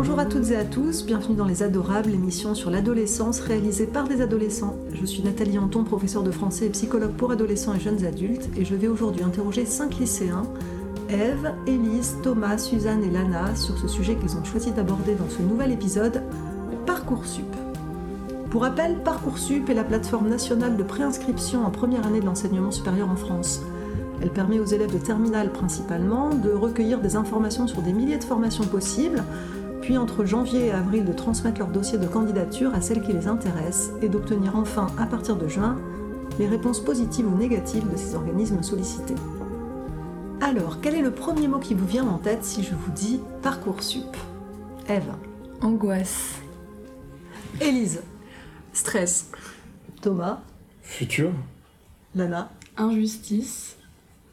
Bonjour 0.00 0.20
à 0.20 0.26
toutes 0.26 0.52
et 0.52 0.56
à 0.56 0.64
tous, 0.64 1.04
bienvenue 1.04 1.34
dans 1.34 1.44
Les 1.44 1.64
Adorables, 1.64 2.10
l'émission 2.10 2.54
sur 2.54 2.70
l'adolescence 2.70 3.40
réalisée 3.40 3.84
par 3.84 4.06
des 4.06 4.20
adolescents. 4.20 4.76
Je 4.94 5.04
suis 5.04 5.24
Nathalie 5.24 5.58
Anton, 5.58 5.82
professeure 5.82 6.22
de 6.22 6.30
français 6.30 6.66
et 6.66 6.68
psychologue 6.68 7.14
pour 7.14 7.32
adolescents 7.32 7.74
et 7.74 7.80
jeunes 7.80 8.04
adultes, 8.04 8.48
et 8.56 8.64
je 8.64 8.76
vais 8.76 8.86
aujourd'hui 8.86 9.24
interroger 9.24 9.66
cinq 9.66 9.98
lycéens, 9.98 10.44
Eve, 11.10 11.50
Élise, 11.66 12.14
Thomas, 12.22 12.58
Suzanne 12.58 13.02
et 13.02 13.10
Lana, 13.10 13.56
sur 13.56 13.76
ce 13.76 13.88
sujet 13.88 14.14
qu'ils 14.14 14.36
ont 14.36 14.44
choisi 14.44 14.70
d'aborder 14.70 15.16
dans 15.16 15.28
ce 15.28 15.42
nouvel 15.42 15.72
épisode, 15.72 16.22
Parcoursup. 16.86 17.52
Pour 18.50 18.62
rappel, 18.62 19.02
Parcoursup 19.02 19.68
est 19.68 19.74
la 19.74 19.82
plateforme 19.82 20.28
nationale 20.28 20.76
de 20.76 20.82
préinscription 20.84 21.66
en 21.66 21.72
première 21.72 22.06
année 22.06 22.20
de 22.20 22.26
l'enseignement 22.26 22.70
supérieur 22.70 23.10
en 23.10 23.16
France. 23.16 23.62
Elle 24.22 24.30
permet 24.30 24.60
aux 24.60 24.64
élèves 24.64 24.92
de 24.92 24.98
terminale 24.98 25.50
principalement 25.52 26.30
de 26.30 26.50
recueillir 26.50 27.00
des 27.00 27.16
informations 27.16 27.66
sur 27.66 27.82
des 27.82 27.92
milliers 27.92 28.18
de 28.18 28.24
formations 28.24 28.64
possibles, 28.64 29.24
puis 29.88 29.96
entre 29.96 30.26
janvier 30.26 30.66
et 30.66 30.70
avril 30.70 31.06
de 31.06 31.14
transmettre 31.14 31.60
leur 31.60 31.68
dossier 31.68 31.96
de 31.96 32.06
candidature 32.06 32.74
à 32.74 32.82
celles 32.82 33.00
qui 33.00 33.14
les 33.14 33.26
intéressent 33.26 33.90
et 34.02 34.10
d'obtenir 34.10 34.54
enfin, 34.54 34.88
à 34.98 35.06
partir 35.06 35.34
de 35.34 35.48
juin, 35.48 35.80
les 36.38 36.46
réponses 36.46 36.84
positives 36.84 37.26
ou 37.26 37.34
négatives 37.34 37.90
de 37.90 37.96
ces 37.96 38.14
organismes 38.14 38.62
sollicités. 38.62 39.14
Alors, 40.42 40.82
quel 40.82 40.94
est 40.94 41.00
le 41.00 41.10
premier 41.10 41.48
mot 41.48 41.58
qui 41.58 41.72
vous 41.72 41.86
vient 41.86 42.06
en 42.06 42.18
tête 42.18 42.44
si 42.44 42.62
je 42.62 42.74
vous 42.74 42.90
dis 42.90 43.20
Parcoursup? 43.40 44.14
Eve. 44.90 45.10
Angoisse. 45.62 46.34
Élise. 47.58 48.02
Stress. 48.74 49.30
Thomas. 50.02 50.40
Futur. 50.82 51.30
Lana. 52.14 52.50
Injustice. 52.76 53.76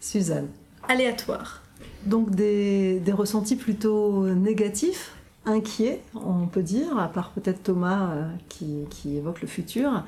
Suzanne. 0.01 0.49
Aléatoire. 0.89 1.63
Donc 2.05 2.31
des, 2.31 2.99
des 2.99 3.13
ressentis 3.13 3.55
plutôt 3.55 4.27
négatifs? 4.27 5.14
Inquiet, 5.45 6.01
on 6.13 6.47
peut 6.47 6.63
dire, 6.63 6.97
à 6.97 7.07
part 7.07 7.31
peut-être 7.31 7.63
Thomas 7.63 8.11
euh, 8.11 8.27
qui, 8.49 8.85
qui, 8.89 9.17
évoque 9.17 9.41
le 9.41 9.47
futur. 9.47 10.03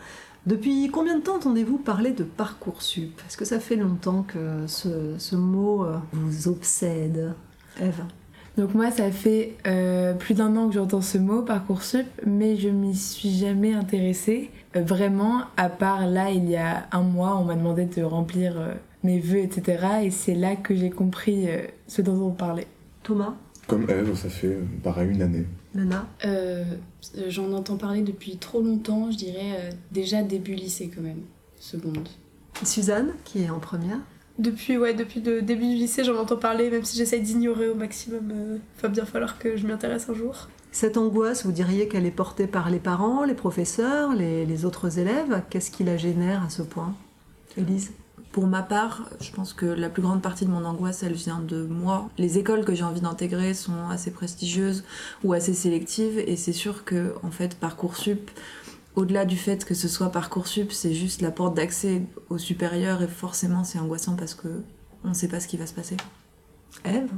Depuis 0.45 0.89
combien 0.91 1.17
de 1.17 1.23
temps 1.23 1.35
entendez-vous 1.35 1.77
parler 1.77 2.11
de 2.11 2.23
Parcoursup? 2.23 3.19
Est-ce 3.27 3.38
que 3.38 3.45
ça 3.45 3.59
fait 3.59 3.75
longtemps 3.75 4.23
que 4.23 4.66
ce, 4.67 5.16
ce 5.17 5.35
mot 5.35 5.83
euh, 5.83 5.97
vous 6.13 6.47
obsède? 6.47 7.33
Eve? 7.81 8.03
Donc 8.57 8.73
moi, 8.73 8.89
ça 8.89 9.11
fait 9.11 9.55
euh, 9.67 10.13
plus 10.13 10.33
d'un 10.33 10.55
an 10.55 10.67
que 10.67 10.73
j'entends 10.73 11.02
ce 11.02 11.19
mot, 11.19 11.44
Parcoursup, 11.44 12.07
mais 12.25 12.55
je 12.55 12.69
m'y 12.69 12.95
suis 12.95 13.29
jamais 13.29 13.73
intéressée. 13.73 14.49
Euh, 14.75 14.81
vraiment, 14.81 15.41
à 15.57 15.69
part 15.69 16.07
là, 16.07 16.31
il 16.31 16.49
y 16.49 16.55
a 16.55 16.88
un 16.91 17.03
mois, 17.03 17.38
on 17.38 17.44
m'a 17.44 17.53
demandé 17.53 17.85
de 17.85 18.01
remplir 18.01 18.59
euh, 18.59 18.73
mes 19.03 19.19
vœux, 19.19 19.38
etc. 19.38 19.88
Et 20.03 20.11
c'est 20.11 20.33
là 20.33 20.55
que 20.55 20.75
j'ai 20.75 20.89
compris 20.89 21.47
ce 21.85 22.01
dont 22.01 22.19
on 22.19 22.31
parlait. 22.31 22.67
Thomas? 23.03 23.35
Comme 23.67 23.89
Eve, 23.89 24.15
ça 24.15 24.29
fait 24.29 24.57
pareil 24.81 25.09
une 25.09 25.21
année. 25.21 25.45
Lana 25.75 26.07
J'en 27.27 27.51
entends 27.53 27.77
parler 27.77 28.01
depuis 28.01 28.37
trop 28.37 28.61
longtemps, 28.61 29.11
je 29.11 29.17
dirais 29.17 29.69
déjà 29.91 30.23
début 30.23 30.55
lycée 30.55 30.89
quand 30.93 31.01
même, 31.01 31.21
seconde. 31.59 32.07
Suzanne, 32.63 33.13
qui 33.23 33.43
est 33.43 33.49
en 33.49 33.59
première 33.59 33.99
depuis, 34.39 34.77
ouais, 34.77 34.93
depuis 34.93 35.19
le 35.19 35.41
début 35.41 35.67
du 35.67 35.75
lycée, 35.75 36.03
j'en 36.03 36.15
entends 36.15 36.38
parler, 36.38 36.69
même 36.69 36.83
si 36.83 36.95
j'essaye 36.95 37.21
d'ignorer 37.21 37.69
au 37.69 37.75
maximum. 37.75 38.31
Il 38.31 38.81
va 38.81 38.88
bien 38.88 39.05
falloir 39.05 39.39
que 39.39 39.57
je 39.57 39.65
m'y 39.65 39.71
intéresse 39.71 40.09
un 40.09 40.13
jour. 40.13 40.47
Cette 40.71 40.95
angoisse, 40.95 41.43
vous 41.43 41.51
diriez 41.51 41.88
qu'elle 41.88 42.05
est 42.05 42.11
portée 42.11 42.45
par 42.45 42.69
les 42.69 42.77
parents, 42.77 43.23
les 43.23 43.33
professeurs, 43.33 44.13
les, 44.13 44.45
les 44.45 44.65
autres 44.65 44.99
élèves? 44.99 45.41
Qu'est-ce 45.49 45.71
qui 45.71 45.83
la 45.83 45.97
génère 45.97 46.43
à 46.43 46.49
ce 46.49 46.61
point? 46.61 46.93
Élise? 47.57 47.91
Pour 48.38 48.45
ma 48.45 48.61
part, 48.61 49.09
je 49.19 49.31
pense 49.31 49.52
que 49.52 49.66
la 49.66 49.89
plus 49.89 50.03
grande 50.03 50.21
partie 50.21 50.45
de 50.45 50.52
mon 50.52 50.63
angoisse, 50.63 51.02
elle 51.02 51.16
vient 51.16 51.39
de 51.39 51.66
moi. 51.66 52.07
Les 52.19 52.38
écoles 52.38 52.63
que 52.66 52.75
j'ai 52.75 52.84
envie 52.84 53.01
d'intégrer 53.01 53.56
sont 53.56 53.89
assez 53.89 54.12
prestigieuses 54.12 54.84
ou 55.23 55.34
assez 55.34 55.56
sélectives, 55.56 56.19
et 56.19 56.35
c'est 56.35 56.53
sûr 56.53 56.85
que, 56.85 57.16
en 57.23 57.31
fait, 57.31 57.56
Parcoursup, 57.56 58.29
au-delà 58.94 59.25
du 59.25 59.38
fait 59.38 59.66
que 59.66 59.73
ce 59.73 59.88
soit 59.88 60.12
Parcoursup, 60.12 60.72
c'est 60.72 60.94
juste 60.94 61.23
la 61.23 61.31
porte 61.31 61.56
d'accès 61.56 62.03
au 62.29 62.38
supérieur 62.38 63.01
et 63.01 63.07
forcément 63.07 63.63
c'est 63.63 63.79
angoissant 63.79 64.16
parce 64.16 64.35
que 64.35 64.62
on 65.03 65.09
ne 65.09 65.13
sait 65.16 65.29
pas 65.29 65.39
ce 65.39 65.47
qui 65.47 65.57
va 65.57 65.66
se 65.66 65.73
passer. 65.73 65.97
Eve 66.85 67.09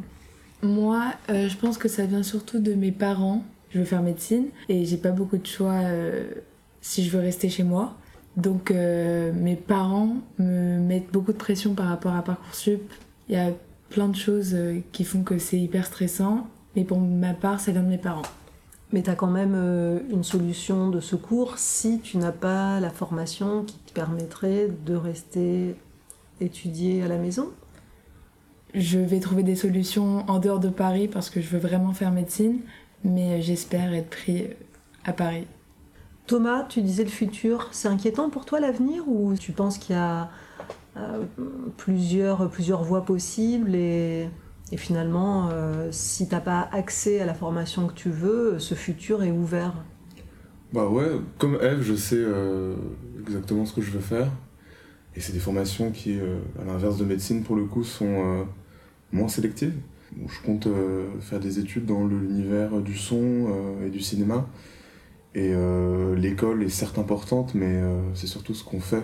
Moi, 0.64 1.04
euh, 1.30 1.50
je 1.50 1.58
pense 1.58 1.78
que 1.78 1.90
ça 1.90 2.06
vient 2.06 2.24
surtout 2.24 2.60
de 2.60 2.74
mes 2.76 2.94
parents. 2.94 3.44
Je 3.72 3.80
veux 3.80 3.86
faire 3.86 4.04
médecine 4.04 4.46
et 4.70 4.86
j'ai 4.86 4.96
pas 4.96 5.12
beaucoup 5.12 5.38
de 5.38 5.46
choix 5.46 5.82
euh, 5.84 6.32
si 6.80 7.04
je 7.04 7.12
veux 7.12 7.20
rester 7.20 7.50
chez 7.50 7.64
moi. 7.64 7.98
Donc 8.40 8.72
euh, 8.72 9.34
mes 9.34 9.56
parents 9.56 10.16
me 10.38 10.80
mettent 10.80 11.12
beaucoup 11.12 11.34
de 11.34 11.38
pression 11.38 11.74
par 11.74 11.88
rapport 11.88 12.16
à 12.16 12.22
Parcoursup. 12.22 12.82
Il 13.28 13.36
y 13.36 13.38
a 13.38 13.52
plein 13.90 14.08
de 14.08 14.16
choses 14.16 14.54
euh, 14.54 14.80
qui 14.92 15.04
font 15.04 15.24
que 15.24 15.38
c'est 15.38 15.60
hyper 15.60 15.86
stressant. 15.86 16.48
Mais 16.76 16.84
pour 16.84 17.00
ma 17.00 17.34
part, 17.34 17.60
ça 17.60 17.72
vient 17.72 17.84
de 17.84 17.90
mes 17.90 17.98
parents. 17.98 18.22
Mais 18.94 19.04
tu 19.04 19.10
as 19.10 19.16
quand 19.16 19.30
même 19.30 19.54
euh, 19.56 20.00
une 20.10 20.24
solution 20.24 20.90
de 20.90 21.00
secours 21.00 21.58
si 21.58 22.00
tu 22.00 22.18
n'as 22.18 22.32
pas 22.32 22.80
la 22.80 22.90
formation 22.90 23.64
qui 23.64 23.78
te 23.78 23.94
permettrait 23.94 24.70
de 24.86 24.96
rester 24.96 25.76
étudier 26.40 27.04
à 27.04 27.08
la 27.08 27.18
maison? 27.18 27.50
Je 28.74 29.00
vais 29.00 29.20
trouver 29.20 29.44
des 29.44 29.56
solutions 29.56 30.24
en 30.30 30.40
dehors 30.40 30.60
de 30.60 30.70
Paris 30.70 31.08
parce 31.08 31.30
que 31.30 31.42
je 31.42 31.50
veux 31.50 31.60
vraiment 31.60 31.94
faire 31.94 32.12
médecine, 32.12 32.60
mais 33.04 33.42
j'espère 33.42 33.94
être 33.94 34.10
pris 34.10 34.48
à 35.04 35.12
Paris. 35.12 35.48
Thomas, 36.30 36.64
tu 36.64 36.84
disais 36.84 37.04
le 37.04 37.10
futur, 37.10 37.70
c'est 37.72 37.88
inquiétant 37.88 38.30
pour 38.30 38.46
toi 38.46 38.60
l'avenir 38.60 39.08
ou 39.08 39.34
tu 39.34 39.52
penses 39.52 39.80
qu'il 39.80 39.96
y 39.96 39.98
a 39.98 40.30
euh, 40.96 41.24
plusieurs, 41.76 42.84
voies 42.84 43.04
possibles 43.04 43.74
et 43.74 44.30
finalement, 44.78 45.50
euh, 45.52 45.88
si 45.90 46.28
t'as 46.28 46.40
pas 46.40 46.70
accès 46.72 47.20
à 47.20 47.26
la 47.26 47.34
formation 47.34 47.88
que 47.88 47.94
tu 47.94 48.12
veux, 48.12 48.60
ce 48.60 48.76
futur 48.76 49.24
est 49.24 49.32
ouvert? 49.32 49.74
Bah 50.72 50.88
ouais, 50.88 51.10
comme 51.40 51.58
Eve, 51.64 51.82
je 51.82 51.96
sais 51.96 52.20
euh, 52.20 52.76
exactement 53.22 53.66
ce 53.66 53.74
que 53.74 53.82
je 53.82 53.90
veux 53.90 54.00
faire. 54.00 54.28
Et 55.16 55.22
c'est 55.22 55.34
des 55.34 55.40
formations 55.40 55.90
qui, 55.90 56.20
à 56.62 56.64
l'inverse 56.64 56.98
de 56.98 57.06
médecine, 57.06 57.42
pour 57.42 57.56
le 57.56 57.66
coup, 57.66 57.84
sont 57.84 58.46
moins 59.12 59.30
sélectives. 59.30 59.74
Je 60.16 60.46
compte 60.46 60.68
faire 61.22 61.40
des 61.40 61.58
études 61.58 61.88
dans 61.88 62.06
l'univers 62.06 62.80
du 62.82 62.96
son 62.96 63.48
et 63.84 63.90
du 63.90 64.00
cinéma. 64.00 64.48
Et 65.36 65.54
l'école 66.18 66.64
est 66.64 66.70
certes 66.70 66.98
importante, 66.98 67.54
mais 67.54 67.82
c'est 68.16 68.28
surtout 68.28 68.54
ce 68.54 68.64
qu'on 68.64 68.80
fait. 68.80 69.04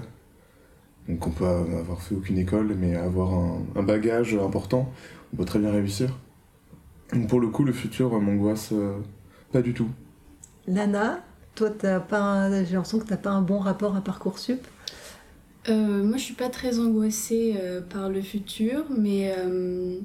Donc 1.07 1.27
on 1.27 1.29
peut 1.29 1.45
avoir 1.45 2.01
fait 2.01 2.15
aucune 2.15 2.39
école, 2.39 2.75
mais 2.75 2.95
avoir 2.95 3.33
un, 3.33 3.61
un 3.75 3.83
bagage 3.83 4.33
important 4.35 4.91
on 5.35 5.37
peut 5.37 5.45
très 5.45 5.59
bien 5.59 5.71
réussir. 5.71 6.17
Donc 7.13 7.27
pour 7.27 7.39
le 7.39 7.49
coup, 7.49 7.63
le 7.63 7.73
futur 7.73 8.19
m'angoisse 8.21 8.69
euh, 8.71 8.97
pas 9.51 9.61
du 9.61 9.73
tout. 9.73 9.89
Lana, 10.67 11.23
toi, 11.53 11.69
t'as 11.69 11.99
pas 11.99 12.19
un... 12.19 12.63
j'ai 12.63 12.73
l'impression 12.73 12.99
que 12.99 13.05
tu 13.05 13.11
n'as 13.11 13.17
pas 13.17 13.31
un 13.31 13.41
bon 13.41 13.59
rapport 13.59 13.95
à 13.95 14.01
Parcoursup. 14.01 14.65
Euh, 15.67 16.03
moi, 16.03 16.17
je 16.17 16.23
suis 16.23 16.33
pas 16.35 16.49
très 16.49 16.79
angoissée 16.79 17.55
euh, 17.57 17.81
par 17.81 18.09
le 18.09 18.21
futur, 18.21 18.85
mais 18.97 19.33
euh, 19.37 19.97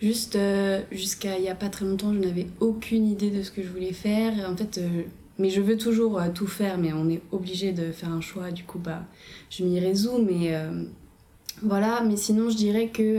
juste 0.00 0.36
euh, 0.36 0.82
jusqu'à 0.90 1.38
il 1.38 1.44
y 1.44 1.48
a 1.48 1.54
pas 1.54 1.68
très 1.68 1.84
longtemps, 1.84 2.12
je 2.12 2.18
n'avais 2.18 2.46
aucune 2.60 3.06
idée 3.06 3.30
de 3.30 3.42
ce 3.42 3.50
que 3.50 3.62
je 3.62 3.68
voulais 3.68 3.92
faire. 3.92 4.32
En 4.50 4.56
fait, 4.56 4.78
euh, 4.78 5.02
mais 5.38 5.50
je 5.50 5.60
veux 5.60 5.76
toujours 5.76 6.20
tout 6.34 6.46
faire, 6.46 6.78
mais 6.78 6.92
on 6.92 7.08
est 7.08 7.22
obligé 7.32 7.72
de 7.72 7.92
faire 7.92 8.10
un 8.10 8.20
choix. 8.20 8.50
Du 8.50 8.64
coup, 8.64 8.78
bah, 8.78 9.04
je 9.50 9.64
m'y 9.64 9.80
résous, 9.80 10.18
mais 10.18 10.54
voilà. 11.62 12.02
Mais 12.06 12.16
sinon, 12.16 12.50
je 12.50 12.56
dirais 12.56 12.88
que 12.88 13.18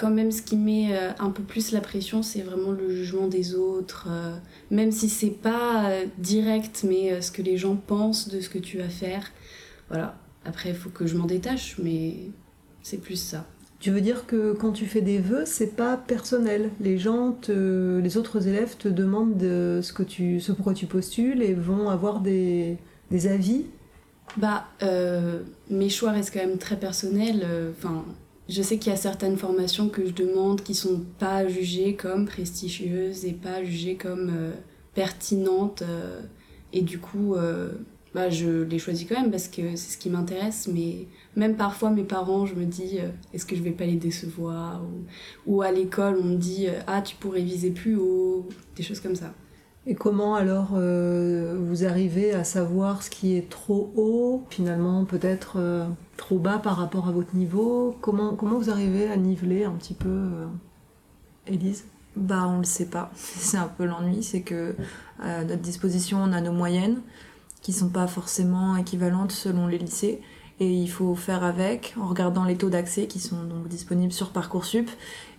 quand 0.00 0.10
même 0.10 0.32
ce 0.32 0.40
qui 0.42 0.56
met 0.56 0.96
euh, 0.96 1.10
un 1.18 1.30
peu 1.30 1.42
plus 1.42 1.72
la 1.72 1.80
pression 1.80 2.22
c'est 2.22 2.40
vraiment 2.40 2.70
le 2.70 2.90
jugement 2.90 3.26
des 3.26 3.54
autres 3.54 4.06
euh, 4.08 4.34
même 4.70 4.92
si 4.92 5.10
c'est 5.10 5.30
pas 5.30 5.90
euh, 5.90 6.06
direct 6.16 6.84
mais 6.88 7.20
ce 7.20 7.30
que 7.30 7.42
les 7.42 7.58
gens 7.58 7.76
pensent 7.76 8.28
de 8.28 8.40
ce 8.40 8.48
que 8.48 8.58
tu 8.58 8.78
vas 8.78 8.88
faire 8.88 9.30
voilà 9.88 10.16
après 10.44 10.70
il 10.70 10.74
faut 10.74 10.90
que 10.90 11.06
je 11.06 11.16
m'en 11.16 11.26
détache 11.26 11.76
mais 11.78 12.16
c'est 12.82 12.98
plus 12.98 13.20
ça 13.20 13.46
tu 13.80 13.90
veux 13.90 14.00
dire 14.00 14.26
que 14.26 14.52
quand 14.52 14.72
tu 14.72 14.86
fais 14.86 15.00
des 15.00 15.18
vœux 15.18 15.44
c'est 15.46 15.74
pas 15.74 15.96
personnel 15.96 16.70
les 16.80 16.98
gens 16.98 17.36
les 17.48 18.16
autres 18.16 18.46
élèves 18.46 18.76
te 18.76 18.88
demandent 18.88 19.36
de 19.36 19.80
ce 19.82 19.92
que 19.92 20.02
tu 20.02 20.40
pourquoi 20.54 20.74
tu 20.74 20.86
postules 20.86 21.42
et 21.42 21.54
vont 21.54 21.88
avoir 21.88 22.20
des, 22.20 22.78
avis 23.10 23.64
bah 24.36 24.66
euh, 24.82 25.40
mes 25.70 25.88
choix 25.88 26.12
restent 26.12 26.32
quand 26.34 26.46
même 26.46 26.58
très 26.58 26.78
personnels 26.78 27.44
enfin 27.76 28.04
je 28.50 28.62
sais 28.62 28.78
qu'il 28.78 28.90
y 28.90 28.94
a 28.94 28.98
certaines 28.98 29.36
formations 29.36 29.88
que 29.88 30.04
je 30.04 30.12
demande 30.12 30.62
qui 30.62 30.74
sont 30.74 31.02
pas 31.18 31.46
jugées 31.46 31.94
comme 31.94 32.26
prestigieuses 32.26 33.24
et 33.24 33.32
pas 33.32 33.62
jugées 33.62 33.94
comme 33.94 34.30
euh, 34.36 34.52
pertinentes. 34.94 35.82
Euh, 35.82 36.20
et 36.72 36.82
du 36.82 36.98
coup, 36.98 37.36
euh, 37.36 37.70
bah, 38.14 38.30
je 38.30 38.62
les 38.62 38.78
choisis 38.78 39.08
quand 39.08 39.20
même 39.20 39.30
parce 39.30 39.48
que 39.48 39.76
c'est 39.76 39.92
ce 39.92 39.98
qui 39.98 40.10
m'intéresse. 40.10 40.68
Mais 40.72 41.06
même 41.36 41.56
parfois, 41.56 41.90
mes 41.90 42.04
parents, 42.04 42.46
je 42.46 42.54
me 42.54 42.64
dis, 42.64 42.98
est-ce 43.32 43.46
que 43.46 43.56
je 43.56 43.62
vais 43.62 43.70
pas 43.70 43.84
les 43.86 43.96
décevoir 43.96 44.82
Ou, 45.46 45.54
ou 45.54 45.62
à 45.62 45.70
l'école, 45.70 46.18
on 46.20 46.24
me 46.24 46.36
dit, 46.36 46.66
ah, 46.86 47.02
tu 47.02 47.16
pourrais 47.16 47.42
viser 47.42 47.70
plus 47.70 47.96
haut, 47.96 48.48
des 48.76 48.82
choses 48.82 49.00
comme 49.00 49.16
ça. 49.16 49.32
Et 49.86 49.94
comment 49.94 50.34
alors 50.34 50.72
euh, 50.74 51.56
vous 51.58 51.84
arrivez 51.86 52.32
à 52.32 52.44
savoir 52.44 53.02
ce 53.02 53.08
qui 53.08 53.34
est 53.36 53.48
trop 53.48 53.90
haut, 53.96 54.44
finalement 54.50 55.06
peut-être 55.06 55.54
euh, 55.56 55.86
trop 56.18 56.38
bas 56.38 56.58
par 56.58 56.76
rapport 56.76 57.08
à 57.08 57.12
votre 57.12 57.34
niveau? 57.34 57.96
Comment, 58.02 58.34
comment 58.34 58.58
vous 58.58 58.70
arrivez 58.70 59.10
à 59.10 59.16
niveler 59.16 59.64
un 59.64 59.72
petit 59.72 59.94
peu, 59.94 60.08
euh, 60.08 60.46
Élise? 61.46 61.86
Bah, 62.14 62.46
on 62.46 62.58
le 62.58 62.64
sait 62.64 62.86
pas. 62.86 63.10
C'est 63.14 63.56
un 63.56 63.68
peu 63.68 63.86
l'ennui, 63.86 64.22
c'est 64.22 64.42
que 64.42 64.74
à 65.18 65.44
notre 65.44 65.62
disposition, 65.62 66.18
on 66.18 66.32
a 66.32 66.40
nos 66.40 66.52
moyennes 66.52 67.00
qui 67.62 67.72
sont 67.72 67.88
pas 67.88 68.06
forcément 68.06 68.76
équivalentes 68.76 69.32
selon 69.32 69.66
les 69.66 69.78
lycées. 69.78 70.20
Et 70.60 70.70
il 70.70 70.90
faut 70.90 71.14
faire 71.14 71.42
avec 71.42 71.94
en 71.98 72.06
regardant 72.06 72.44
les 72.44 72.56
taux 72.56 72.68
d'accès 72.68 73.06
qui 73.06 73.18
sont 73.18 73.44
donc 73.44 73.66
disponibles 73.68 74.12
sur 74.12 74.30
Parcoursup. 74.30 74.90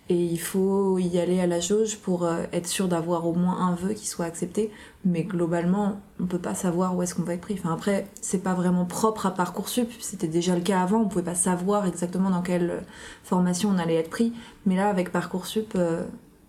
Et 0.08 0.16
il 0.16 0.40
faut 0.40 0.98
y 0.98 1.18
aller 1.20 1.40
à 1.40 1.46
la 1.46 1.60
jauge 1.60 1.96
pour 1.98 2.24
euh, 2.24 2.42
être 2.52 2.66
sûr 2.66 2.88
d'avoir 2.88 3.24
au 3.26 3.34
moins 3.34 3.58
un 3.58 3.76
vœu 3.76 3.94
qui 3.94 4.06
soit 4.06 4.24
accepté. 4.24 4.72
Mais 5.04 5.22
globalement, 5.22 6.00
on 6.20 6.26
peut 6.26 6.40
pas 6.40 6.54
savoir 6.54 6.96
où 6.96 7.02
est-ce 7.02 7.14
qu'on 7.14 7.22
va 7.22 7.34
être 7.34 7.40
pris. 7.40 7.54
Enfin, 7.54 7.72
après, 7.72 8.08
c'est 8.20 8.42
pas 8.42 8.54
vraiment 8.54 8.84
propre 8.84 9.26
à 9.26 9.30
Parcoursup. 9.30 9.88
C'était 10.00 10.26
déjà 10.26 10.56
le 10.56 10.60
cas 10.60 10.82
avant. 10.82 10.98
On 10.98 11.08
pouvait 11.08 11.24
pas 11.24 11.36
savoir 11.36 11.86
exactement 11.86 12.30
dans 12.30 12.42
quelle 12.42 12.84
formation 13.22 13.70
on 13.70 13.78
allait 13.78 13.94
être 13.94 14.10
pris. 14.10 14.32
Mais 14.66 14.74
là, 14.74 14.88
avec 14.88 15.12
Parcoursup, 15.12 15.72
euh, 15.76 16.04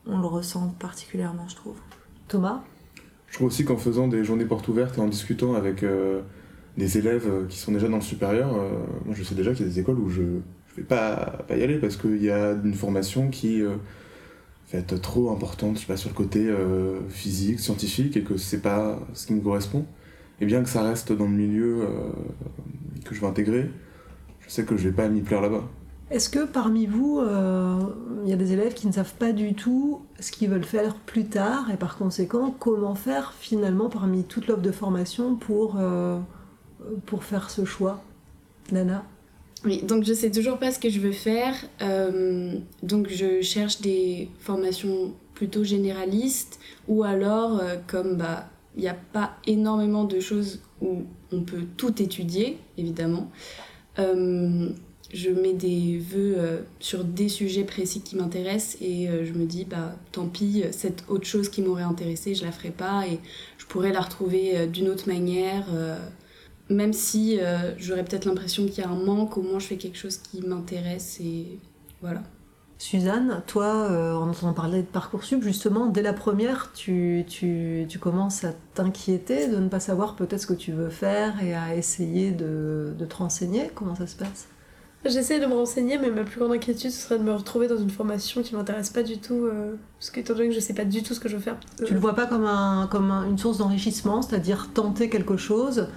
on 0.08 0.18
le 0.18 0.28
ressent 0.28 0.74
particulièrement, 0.80 1.48
je 1.48 1.56
trouve. 1.56 1.78
Thomas? 2.28 2.64
Je 3.34 3.40
trouve 3.40 3.48
aussi 3.48 3.66
qu'en 3.66 3.78
faisant 3.78 4.08
des 4.08 4.24
journées 4.24 4.46
portes 4.46 4.68
ouvertes 4.68 4.96
et 5.00 5.02
en 5.02 5.08
discutant 5.08 5.56
avec 5.56 5.82
euh, 5.82 6.22
des 6.78 7.00
élèves 7.00 7.28
euh, 7.28 7.48
qui 7.48 7.58
sont 7.58 7.72
déjà 7.72 7.88
dans 7.88 7.96
le 7.96 8.04
supérieur, 8.04 8.54
euh, 8.54 8.70
moi 9.06 9.16
je 9.18 9.24
sais 9.24 9.34
déjà 9.34 9.56
qu'il 9.56 9.66
y 9.66 9.70
a 9.70 9.72
des 9.72 9.80
écoles 9.80 9.98
où 9.98 10.08
je 10.08 10.22
ne 10.22 10.40
vais 10.78 10.84
pas, 10.84 11.44
pas 11.48 11.58
y 11.58 11.64
aller 11.64 11.80
parce 11.80 11.98
qu'il 11.98 12.22
y 12.22 12.30
a 12.30 12.52
une 12.52 12.76
formation 12.76 13.32
qui 13.32 13.64
va 13.64 14.78
être 14.78 15.02
trop 15.02 15.32
importante 15.32 15.78
je 15.78 15.82
sais 15.82 15.88
pas, 15.88 15.98
sur 15.98 16.10
le 16.10 16.16
côté 16.16 16.48
physique, 17.10 17.60
scientifique 17.60 18.16
et 18.18 18.22
que 18.22 18.38
c'est 18.38 18.62
pas 18.62 19.00
ce 19.14 19.26
qui 19.26 19.34
me 19.34 19.42
correspond. 19.42 19.88
Et 20.40 20.46
bien 20.46 20.62
que 20.62 20.70
ça 20.70 20.84
reste 20.84 21.12
dans 21.12 21.26
le 21.26 21.32
milieu 21.32 21.88
que 23.04 23.16
je 23.16 23.22
vais 23.22 23.28
intégrer, 23.28 23.68
je 24.42 24.50
sais 24.52 24.64
que 24.64 24.78
je 24.78 24.90
vais 24.90 24.96
pas 24.96 25.10
m'y 25.10 25.22
plaire 25.22 25.42
là-bas. 25.42 25.68
Est-ce 26.12 26.30
que 26.30 26.46
parmi 26.46 26.86
vous, 26.86 27.20
euh, 27.20 27.80
il 28.24 28.30
y 28.30 28.34
a 28.34 28.36
des 28.36 28.54
élèves 28.54 28.74
qui 28.74 28.88
ne 28.88 28.92
savent 28.92 29.16
pas 29.16 29.32
du 29.32 29.56
tout 29.56 30.02
ce 30.20 30.32
qu'ils 30.32 30.50
veulent 30.50 30.64
faire 30.64 30.96
plus 30.96 31.26
tard 31.26 31.72
et 31.72 31.78
par 31.78 31.98
conséquent 31.98 32.54
comment 32.60 32.94
faire 32.94 33.34
finalement 33.40 33.90
parmi 33.90 34.24
toute 34.24 34.48
l'offre 34.48 34.62
de 34.62 34.72
formation 34.72 35.36
pour, 35.36 35.78
euh, 35.80 36.20
pour 37.06 37.24
faire 37.24 37.50
ce 37.50 37.66
choix 37.66 38.04
Nana? 38.72 39.04
Oui, 39.66 39.82
donc 39.82 40.04
je 40.04 40.14
sais 40.14 40.30
toujours 40.30 40.60
pas 40.60 40.72
ce 40.72 40.78
que 40.78 40.90
je 40.90 41.00
veux 41.00 41.14
faire. 41.14 41.56
euh, 41.82 42.54
donc 42.84 43.08
je 43.10 43.42
cherche 43.42 43.82
des 43.82 44.30
formations 44.40 45.14
plutôt 45.34 45.64
généralistes 45.64 46.60
ou 46.88 47.04
alors 47.04 47.60
comme 47.88 48.18
bah 48.18 48.50
il 48.76 48.82
n'y 48.82 48.88
a 48.90 48.96
pas 49.14 49.38
énormément 49.48 50.04
de 50.04 50.20
choses 50.20 50.62
où 50.82 51.04
on 51.32 51.42
peut 51.42 51.64
tout 51.78 52.02
étudier, 52.02 52.58
évidemment. 52.78 53.30
Je 55.14 55.30
mets 55.30 55.54
des 55.54 56.00
vœux 56.00 56.36
euh, 56.38 56.62
sur 56.80 57.04
des 57.04 57.30
sujets 57.30 57.64
précis 57.64 58.02
qui 58.02 58.16
m'intéressent 58.16 58.78
et 58.82 59.08
euh, 59.08 59.24
je 59.24 59.34
me 59.34 59.46
dis 59.46 59.64
bah 59.64 59.96
tant 60.12 60.28
pis 60.28 60.64
cette 60.72 61.06
autre 61.08 61.26
chose 61.26 61.50
qui 61.50 61.62
m'aurait 61.62 61.84
intéressée 61.84 62.34
je 62.34 62.44
la 62.44 62.52
ferai 62.52 62.72
pas 62.72 63.08
et 63.08 63.20
je 63.60 63.66
pourrais 63.68 63.94
la 63.94 64.02
retrouver 64.02 64.58
euh, 64.58 64.66
d'une 64.66 64.90
autre 64.90 65.08
manière 65.08 65.68
même 66.70 66.94
si 66.94 67.38
j'aurais 67.78 68.04
peut-être 68.04 68.26
l'impression 68.26 68.66
qu'il 68.66 68.84
y 68.84 68.88
a 68.88 68.90
un 68.90 68.96
manque, 68.96 69.38
au 69.38 69.42
moins 69.42 69.60
je 69.60 69.68
fais 69.68 69.78
quelque 69.78 69.98
chose 69.98 70.18
qui 70.18 70.42
m'intéresse 70.42 71.20
et 71.20 71.60
voilà. 72.02 72.24
Suzanne, 72.80 73.44
toi, 73.46 73.90
en 74.18 74.30
entendant 74.30 74.54
parler 74.54 74.82
de 74.82 74.88
Parcoursup, 74.88 75.44
justement, 75.44 75.88
dès 75.88 76.02
la 76.02 76.14
première, 76.14 76.72
tu, 76.74 77.26
tu, 77.28 77.86
tu 77.88 78.00
commences 78.00 78.44
à 78.46 78.54
t'inquiéter 78.74 79.50
de 79.50 79.58
ne 79.58 79.68
pas 79.68 79.82
savoir 79.82 80.16
peut-être 80.16 80.42
ce 80.42 80.48
que 80.48 80.54
tu 80.54 80.72
veux 80.72 80.90
faire 80.90 81.44
et 81.44 81.54
à 81.54 81.76
essayer 81.76 82.32
de, 82.32 82.94
de 82.98 83.06
te 83.06 83.16
renseigner. 83.18 83.70
Comment 83.76 83.96
ça 83.96 84.08
se 84.08 84.16
passe? 84.16 84.48
J'essaie 85.06 85.40
de 85.42 85.46
me 85.46 85.54
renseigner, 85.54 85.98
mais 85.98 86.10
ma 86.10 86.24
plus 86.24 86.40
grande 86.40 86.54
inquiétude 86.54 86.90
ce 86.92 87.02
serait 87.02 87.20
de 87.20 87.24
me 87.24 87.34
retrouver 87.34 87.68
dans 87.68 87.78
une 87.78 87.90
formation 87.90 88.42
qui 88.42 88.56
m'intéresse 88.56 88.90
pas 88.90 89.04
du 89.04 89.18
tout, 89.18 89.46
euh, 89.46 89.76
parce 90.00 90.10
qu'étant 90.12 90.34
donné 90.34 90.48
que 90.48 90.56
je 90.56 90.62
sais 90.62 90.74
pas 90.74 90.86
du 90.86 91.04
tout 91.04 91.14
ce 91.14 91.20
que 91.20 91.28
je 91.28 91.36
veux 91.36 91.42
faire. 91.42 91.58
euh, 91.82 91.86
Tu 91.86 91.94
le 91.94 92.00
vois 92.00 92.16
pas 92.16 92.26
comme, 92.26 92.46
un, 92.46 92.88
comme 92.90 93.12
un- 93.12 93.28
une 93.30 93.38
source 93.38 93.58
d'enrichissement, 93.58 94.22
c'est-à-dire 94.22 94.70
tenter 94.74 95.10
quelque 95.10 95.36
chose 95.36 95.90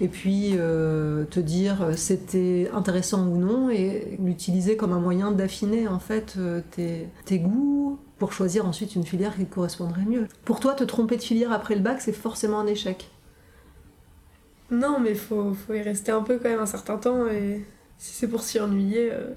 et 0.00 0.08
puis 0.08 0.52
euh, 0.54 1.24
te 1.26 1.40
dire 1.40 1.82
euh, 1.82 1.92
c'était 1.94 2.70
intéressant 2.72 3.26
ou 3.28 3.36
non 3.36 3.68
et 3.68 4.16
l'utiliser 4.18 4.76
comme 4.78 4.92
un 4.92 4.98
moyen 4.98 5.30
d'affiner 5.30 5.86
en 5.86 5.98
fait 6.00 6.36
tes, 6.70 7.08
tes 7.26 7.38
goûts 7.38 7.98
pour 8.18 8.32
choisir 8.32 8.64
ensuite 8.66 8.94
une 8.94 9.04
filière 9.04 9.36
qui 9.36 9.44
te 9.44 9.54
correspondrait 9.54 10.04
mieux. 10.06 10.26
Pour 10.46 10.58
toi, 10.58 10.72
te 10.72 10.84
tromper 10.84 11.16
de 11.18 11.22
filière 11.22 11.52
après 11.52 11.74
le 11.74 11.80
bac, 11.82 12.00
c'est 12.00 12.12
forcément 12.14 12.60
un 12.60 12.66
échec. 12.66 13.10
Non, 14.70 14.98
mais 15.00 15.14
faut, 15.14 15.52
faut 15.52 15.74
y 15.74 15.82
rester 15.82 16.12
un 16.12 16.22
peu 16.22 16.38
quand 16.38 16.48
même 16.48 16.60
un 16.60 16.66
certain 16.66 16.96
temps, 16.96 17.26
et 17.28 17.64
si 17.98 18.14
c'est 18.14 18.28
pour 18.28 18.42
s'y 18.42 18.60
ennuyer. 18.60 19.10
euh, 19.12 19.34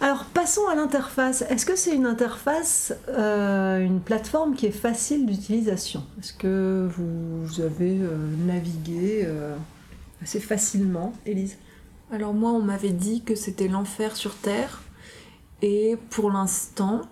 Alors 0.00 0.24
passons 0.26 0.66
à 0.68 0.74
l'interface. 0.74 1.42
Est-ce 1.42 1.66
que 1.66 1.74
c'est 1.76 1.94
une 1.94 2.06
interface, 2.06 2.94
euh, 3.08 3.84
une 3.84 4.00
plateforme 4.00 4.54
qui 4.54 4.66
est 4.66 4.70
facile 4.70 5.26
d'utilisation? 5.26 6.04
Est-ce 6.20 6.32
que 6.32 6.88
vous, 6.90 7.44
vous 7.44 7.60
avez 7.60 7.98
euh, 7.98 8.16
navigué 8.46 9.24
euh, 9.26 9.56
assez 10.22 10.40
facilement, 10.40 11.12
Élise? 11.26 11.56
Alors 12.12 12.32
moi, 12.32 12.52
on 12.52 12.62
m'avait 12.62 12.90
dit 12.90 13.22
que 13.22 13.34
c'était 13.34 13.68
l'enfer 13.68 14.16
sur 14.16 14.34
Terre. 14.36 14.82
Et 15.62 15.96
pour 16.10 16.30
l'instant, 16.30 17.02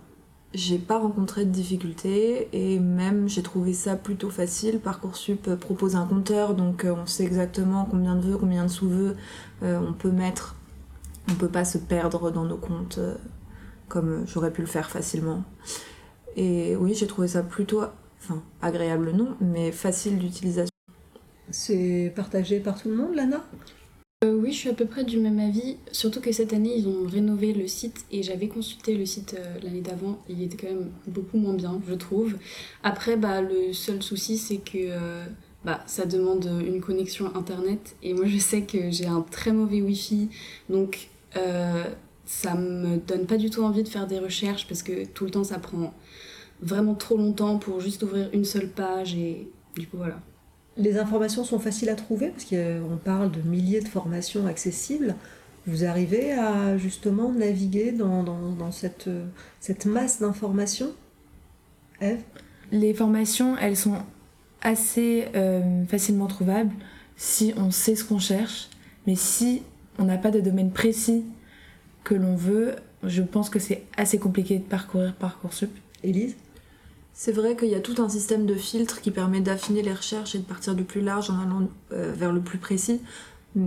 j'ai 0.55 0.79
pas 0.79 0.99
rencontré 0.99 1.45
de 1.45 1.51
difficultés. 1.51 2.49
Et 2.53 2.79
même, 2.79 3.29
j'ai 3.29 3.43
trouvé 3.43 3.73
ça 3.73 3.97
plutôt 3.97 4.31
facile. 4.31 4.81
Parcoursup 4.81 5.49
euh, 5.49 5.57
propose 5.57 5.97
un 5.97 6.07
compteur, 6.07 6.55
donc 6.55 6.85
euh, 6.85 6.95
on 6.95 7.07
sait 7.07 7.25
exactement 7.25 7.87
combien 7.91 8.17
de 8.17 8.23
vœux, 8.23 8.39
combien 8.39 8.65
de 8.65 8.71
sous-vœux 8.71 9.17
euh, 9.63 9.81
on 9.81 9.93
peut 9.93 10.11
mettre. 10.11 10.57
On 11.31 11.35
peut 11.35 11.49
pas 11.49 11.65
se 11.65 11.79
perdre 11.79 12.31
dans 12.31 12.45
nos 12.45 12.57
comptes 12.57 13.01
comme 13.89 14.25
j'aurais 14.27 14.53
pu 14.53 14.61
le 14.61 14.67
faire 14.67 14.91
facilement. 14.91 15.43
Et 16.37 16.77
oui, 16.77 16.95
j'ai 16.95 17.07
trouvé 17.07 17.27
ça 17.29 17.43
plutôt, 17.43 17.83
enfin, 18.21 18.43
agréable 18.63 19.11
non, 19.13 19.37
mais 19.41 19.73
facile 19.73 20.19
d'utilisation. 20.19 20.71
C'est 21.51 22.13
partagé 22.15 22.61
par 22.61 22.81
tout 22.81 22.89
le 22.89 22.97
monde, 22.97 23.15
Lana? 23.15 23.45
Euh, 24.27 24.35
oui, 24.35 24.53
je 24.53 24.59
suis 24.59 24.69
à 24.69 24.73
peu 24.75 24.87
près 24.87 25.05
du 25.05 25.19
même 25.19 25.39
avis, 25.39 25.77
surtout 25.93 26.21
que 26.21 26.33
cette 26.33 26.53
année 26.53 26.77
ils 26.77 26.89
ont 26.89 27.07
rénové 27.07 27.53
le 27.53 27.69
site 27.69 28.05
et 28.11 28.23
j'avais 28.23 28.49
consulté 28.49 28.95
le 28.97 29.07
site 29.07 29.37
euh, 29.39 29.59
l'année 29.63 29.81
d'avant, 29.81 30.19
il 30.29 30.43
était 30.43 30.57
quand 30.57 30.73
même 30.73 30.91
beaucoup 31.07 31.39
moins 31.39 31.55
bien, 31.55 31.81
je 31.89 31.95
trouve. 31.95 32.37
Après, 32.83 33.17
bah, 33.17 33.41
le 33.41 33.73
seul 33.73 34.03
souci 34.03 34.37
c'est 34.37 34.59
que 34.59 34.79
euh, 34.79 35.25
bah, 35.65 35.81
ça 35.87 36.07
demande 36.07 36.45
une 36.67 36.81
connexion 36.81 37.35
internet 37.37 37.97
et 38.03 38.15
moi 38.15 38.27
je 38.27 38.39
sais 38.39 38.63
que 38.63 38.91
j'ai 38.91 39.07
un 39.07 39.23
très 39.23 39.53
mauvais 39.53 39.81
wifi 39.81 40.29
donc 40.71 41.09
ça 42.25 42.55
me 42.55 42.97
donne 42.97 43.27
pas 43.27 43.37
du 43.37 43.51
tout 43.51 43.63
envie 43.63 43.83
de 43.83 43.89
faire 43.89 44.07
des 44.07 44.19
recherches 44.19 44.67
parce 44.67 44.83
que 44.83 45.05
tout 45.05 45.27
le 45.27 45.31
temps 45.31 45.45
ça 45.45 45.59
prend 45.59 45.93
vraiment 46.63 46.95
trop 46.95 47.19
longtemps 47.19 47.59
pour 47.59 47.81
juste 47.81 48.03
ouvrir 48.03 48.31
une 48.33 48.45
seule 48.45 48.71
page 48.71 49.15
et 49.15 49.49
du 49.77 49.87
coup 49.87 49.99
voilà. 49.99 50.19
Les 50.77 50.99
informations 50.99 51.45
sont 51.45 51.59
faciles 51.59 51.89
à 51.89 51.95
trouver 51.95 52.29
parce 52.29 52.45
qu'on 52.45 52.97
parle 53.03 53.31
de 53.31 53.41
milliers 53.41 53.81
de 53.81 53.89
formations 53.89 54.47
accessibles. 54.47 55.15
Vous 55.67 55.85
arrivez 55.85 56.33
à 56.33 56.77
justement 56.79 57.33
naviguer 57.33 57.93
dans, 57.93 58.23
dans- 58.23 58.53
dans 58.53 58.73
cette, 58.73 59.09
cette 59.61 59.87
masse 59.87 60.21
d'informations 60.21 60.93
Eve 62.01 62.21
Les 62.73 62.93
formations, 62.95 63.57
elles 63.59 63.77
sont 63.77 63.99
assez 64.63 65.27
euh, 65.35 65.85
facilement 65.87 66.27
trouvables 66.27 66.73
si 67.17 67.55
on 67.57 67.71
sait 67.71 67.97
ce 67.97 68.05
qu'on 68.05 68.19
cherche, 68.19 68.69
mais 69.07 69.17
si 69.17 69.63
on 69.99 70.05
n'a 70.05 70.19
pas 70.19 70.31
de 70.31 70.41
domaine 70.41 70.71
précis 70.71 71.25
que 72.05 72.15
l'on 72.15 72.37
veut, 72.37 72.77
je 73.03 73.23
pense 73.23 73.49
que 73.49 73.59
c'est 73.59 73.85
assez 73.97 74.19
compliqué 74.19 74.59
de 74.59 74.65
parcourir 74.65 75.15
Parcoursup. 75.15 75.71
Élise? 76.05 76.37
C'est 77.19 77.33
vrai 77.33 77.57
qu'il 77.57 77.69
y 77.69 77.75
a 77.75 77.81
tout 77.81 77.95
un 78.03 78.11
système 78.11 78.45
de 78.45 78.55
filtres 78.55 79.01
qui 79.01 79.11
permet 79.11 79.41
d'affiner 79.41 79.81
les 79.81 79.95
recherches 79.95 80.35
et 80.35 80.39
de 80.39 80.45
partir 80.45 80.75
du 80.75 80.85
plus 80.85 81.01
large 81.01 81.31
en 81.31 81.41
allant 81.41 81.67
euh, 81.93 82.13
vers 82.15 82.31
le 82.31 82.43
plus 82.43 82.59
précis. 82.59 83.01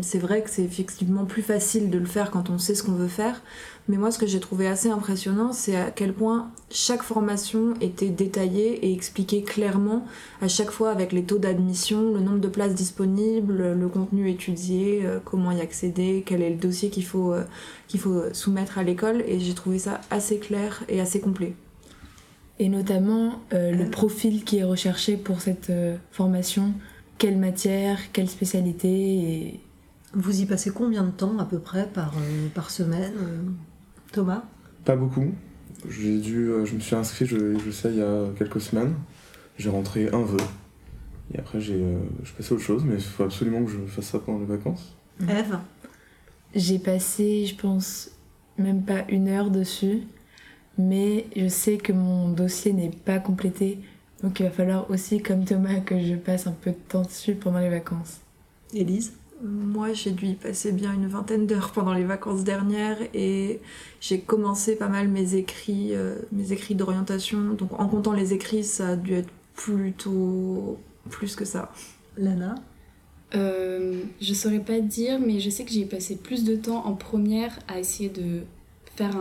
C'est 0.03 0.19
vrai 0.19 0.43
que 0.43 0.51
c'est 0.51 0.61
effectivement 0.61 1.25
plus 1.25 1.41
facile 1.41 1.89
de 1.89 1.97
le 1.97 2.05
faire 2.05 2.29
quand 2.29 2.51
on 2.51 2.59
sait 2.59 2.75
ce 2.75 2.83
qu'on 2.83 2.91
veut 2.91 3.07
faire, 3.07 3.41
mais 3.87 3.97
moi 3.97 4.11
ce 4.11 4.19
que 4.19 4.27
j'ai 4.27 4.39
trouvé 4.39 4.67
assez 4.67 4.91
impressionnant, 4.91 5.51
c'est 5.51 5.75
à 5.75 5.89
quel 5.89 6.13
point 6.13 6.51
chaque 6.69 7.01
formation 7.01 7.73
était 7.81 8.09
détaillée 8.09 8.85
et 8.85 8.93
expliquée 8.93 9.41
clairement, 9.41 10.05
à 10.43 10.47
chaque 10.47 10.69
fois 10.69 10.91
avec 10.91 11.11
les 11.11 11.23
taux 11.23 11.39
d'admission, 11.39 12.13
le 12.13 12.19
nombre 12.19 12.37
de 12.37 12.49
places 12.49 12.75
disponibles, 12.75 13.73
le 13.73 13.87
contenu 13.87 14.29
étudié, 14.29 15.01
euh, 15.05 15.17
comment 15.25 15.49
y 15.49 15.59
accéder, 15.59 16.21
quel 16.23 16.43
est 16.43 16.51
le 16.51 16.57
dossier 16.57 16.91
qu'il 16.91 17.05
faut, 17.05 17.33
euh, 17.33 17.45
qu'il 17.87 17.99
faut 17.99 18.31
soumettre 18.31 18.77
à 18.77 18.83
l'école, 18.83 19.23
et 19.25 19.39
j'ai 19.39 19.55
trouvé 19.55 19.79
ça 19.79 20.01
assez 20.11 20.37
clair 20.37 20.83
et 20.87 21.01
assez 21.01 21.19
complet. 21.19 21.55
Et 22.59 22.67
notamment 22.67 23.41
euh, 23.53 23.71
le 23.71 23.89
profil 23.89 24.43
qui 24.43 24.57
est 24.57 24.63
recherché 24.63 25.15
pour 25.15 25.39
cette 25.39 25.69
euh, 25.69 25.95
formation, 26.11 26.73
quelle 27.17 27.37
matière, 27.37 28.11
quelle 28.11 28.29
spécialité, 28.29 28.89
et 28.89 29.59
Vous 30.13 30.41
y 30.41 30.45
passez 30.45 30.71
combien 30.71 31.03
de 31.03 31.11
temps 31.11 31.37
à 31.39 31.45
peu 31.45 31.59
près 31.59 31.87
par, 31.87 32.13
euh, 32.17 32.47
par 32.53 32.69
semaine 32.71 33.13
Thomas? 34.11 34.43
Pas 34.83 34.95
beaucoup. 34.95 35.31
J'ai 35.87 36.17
dû, 36.17 36.49
euh, 36.49 36.65
je 36.65 36.75
me 36.75 36.79
suis 36.79 36.95
inscrit, 36.95 37.25
je, 37.25 37.57
je 37.57 37.71
sais, 37.71 37.89
il 37.91 37.99
y 37.99 38.01
a 38.01 38.25
quelques 38.37 38.59
semaines. 38.59 38.95
J'ai 39.57 39.69
rentré 39.69 40.09
un 40.09 40.23
vœu. 40.23 40.37
Et 41.33 41.39
après, 41.39 41.61
j'ai, 41.61 41.75
euh, 41.75 41.99
je 42.23 42.33
passais 42.33 42.51
à 42.51 42.55
autre 42.55 42.63
chose, 42.63 42.83
mais 42.83 42.95
il 42.95 43.01
faut 43.01 43.23
absolument 43.23 43.63
que 43.63 43.71
je 43.71 43.77
fasse 43.87 44.05
ça 44.05 44.19
pendant 44.19 44.39
les 44.39 44.45
vacances. 44.45 44.95
Eve? 45.21 45.59
J'ai 46.55 46.79
passé, 46.79 47.45
je 47.45 47.55
pense, 47.55 48.09
même 48.57 48.81
pas 48.83 49.05
une 49.09 49.27
heure 49.27 49.51
dessus, 49.51 50.01
mais 50.79 51.27
je 51.35 51.47
sais 51.47 51.77
que 51.77 51.91
mon 51.91 52.29
dossier 52.29 52.73
n'est 52.73 52.89
pas 52.89 53.19
complété, 53.19 53.77
donc 54.23 54.39
il 54.39 54.43
va 54.43 54.51
falloir 54.51 54.89
aussi, 54.89 55.21
comme 55.21 55.43
Thomas, 55.45 55.81
que 55.81 55.99
je 55.99 56.15
passe 56.15 56.47
un 56.47 56.53
peu 56.53 56.71
de 56.71 56.77
temps 56.87 57.03
dessus 57.03 57.35
pendant 57.35 57.59
les 57.59 57.69
vacances. 57.69 58.21
Élise? 58.73 59.13
Moi, 59.41 59.93
j'ai 59.93 60.11
dû 60.11 60.27
y 60.27 60.33
passer 60.33 60.71
bien 60.71 60.93
une 60.93 61.07
vingtaine 61.07 61.47
d'heures 61.47 61.71
pendant 61.71 61.93
les 61.93 62.03
vacances 62.03 62.43
dernières 62.43 62.97
et 63.13 63.61
j'ai 64.01 64.19
commencé 64.19 64.75
pas 64.75 64.89
mal 64.89 65.07
mes 65.07 65.35
écrits, 65.35 65.95
euh, 65.95 66.15
mes 66.33 66.51
écrits 66.51 66.75
d'orientation. 66.75 67.53
Donc, 67.53 67.79
en 67.79 67.87
comptant 67.87 68.11
les 68.11 68.33
écrits, 68.33 68.65
ça 68.65 68.89
a 68.89 68.95
dû 68.97 69.13
être 69.13 69.29
plutôt 69.55 70.77
plus 71.09 71.35
que 71.35 71.45
ça. 71.45 71.71
Lana? 72.17 72.55
Euh, 73.35 74.01
Je 74.19 74.33
saurais 74.33 74.59
pas 74.59 74.81
dire, 74.81 75.19
mais 75.19 75.39
je 75.39 75.49
sais 75.49 75.63
que 75.63 75.71
j'ai 75.71 75.85
passé 75.85 76.17
plus 76.17 76.43
de 76.43 76.55
temps 76.55 76.85
en 76.85 76.93
première 76.93 77.59
à 77.69 77.79
essayer 77.79 78.09
de 78.09 78.41
faire 78.99 79.15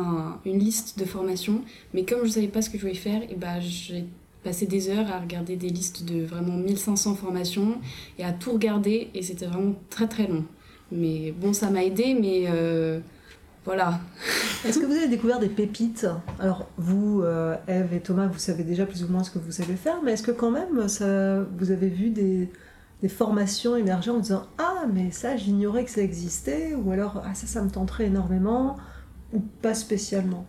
une 0.45 0.59
liste 0.59 0.99
de 0.99 1.05
formations. 1.05 1.63
Mais 1.95 2.05
comme 2.05 2.25
je 2.25 2.31
savais 2.31 2.49
pas 2.49 2.63
ce 2.63 2.71
que 2.71 2.79
je 2.79 2.83
voulais 2.83 2.95
faire, 2.95 3.23
et 3.31 3.37
bah, 3.37 3.61
j'ai 3.61 4.05
passé 4.43 4.67
des 4.67 4.91
heures 4.91 5.11
à 5.13 5.21
regarder 5.21 5.57
des 5.57 5.69
listes 5.69 6.05
de 6.05 6.25
vraiment 6.25 6.57
1500 6.57 7.15
formations 7.15 7.79
et 8.19 8.25
à 8.25 8.33
tout 8.33 8.53
regarder 8.53 9.11
et 9.15 9.23
c'était 9.23 9.47
vraiment 9.47 9.75
très 9.91 10.09
très 10.09 10.27
long. 10.27 10.45
Mais 10.91 11.33
bon, 11.33 11.53
ça 11.53 11.71
m'a 11.71 11.85
aidé, 11.85 12.17
mais 12.19 12.45
euh, 12.49 12.99
voilà. 13.65 14.01
Est-ce 14.65 14.79
que 14.79 14.87
vous 14.87 14.95
avez 14.95 15.09
découvert 15.09 15.39
des 15.39 15.49
pépites? 15.49 16.07
Alors 16.41 16.69
vous, 16.77 17.23
euh, 17.23 17.57
Eve 17.69 17.93
et 17.93 18.01
Thomas, 18.01 18.27
vous 18.27 18.39
savez 18.39 18.65
déjà 18.65 18.87
plus 18.87 19.05
ou 19.05 19.09
moins 19.09 19.23
ce 19.23 19.31
que 19.31 19.39
vous 19.39 19.53
savez 19.53 19.77
faire, 19.77 20.01
mais 20.03 20.13
est-ce 20.13 20.23
que 20.23 20.31
quand 20.33 20.51
même 20.51 20.89
ça, 20.89 21.41
vous 21.59 21.71
avez 21.71 21.89
vu 21.89 22.11
des, 22.11 22.49
des 23.03 23.09
formations 23.09 23.77
émerger 23.77 24.11
en 24.11 24.19
disant 24.19 24.47
Ah, 24.59 24.87
mais 24.93 25.11
ça, 25.11 25.37
j'ignorais 25.37 25.85
que 25.85 25.91
ça 25.91 26.01
existait, 26.01 26.75
ou 26.75 26.91
alors 26.91 27.23
Ah, 27.25 27.35
ça, 27.35 27.47
ça 27.47 27.63
me 27.63 27.71
tenterait 27.71 28.07
énormément, 28.07 28.77
ou 29.33 29.41
pas 29.63 29.75
spécialement. 29.75 30.47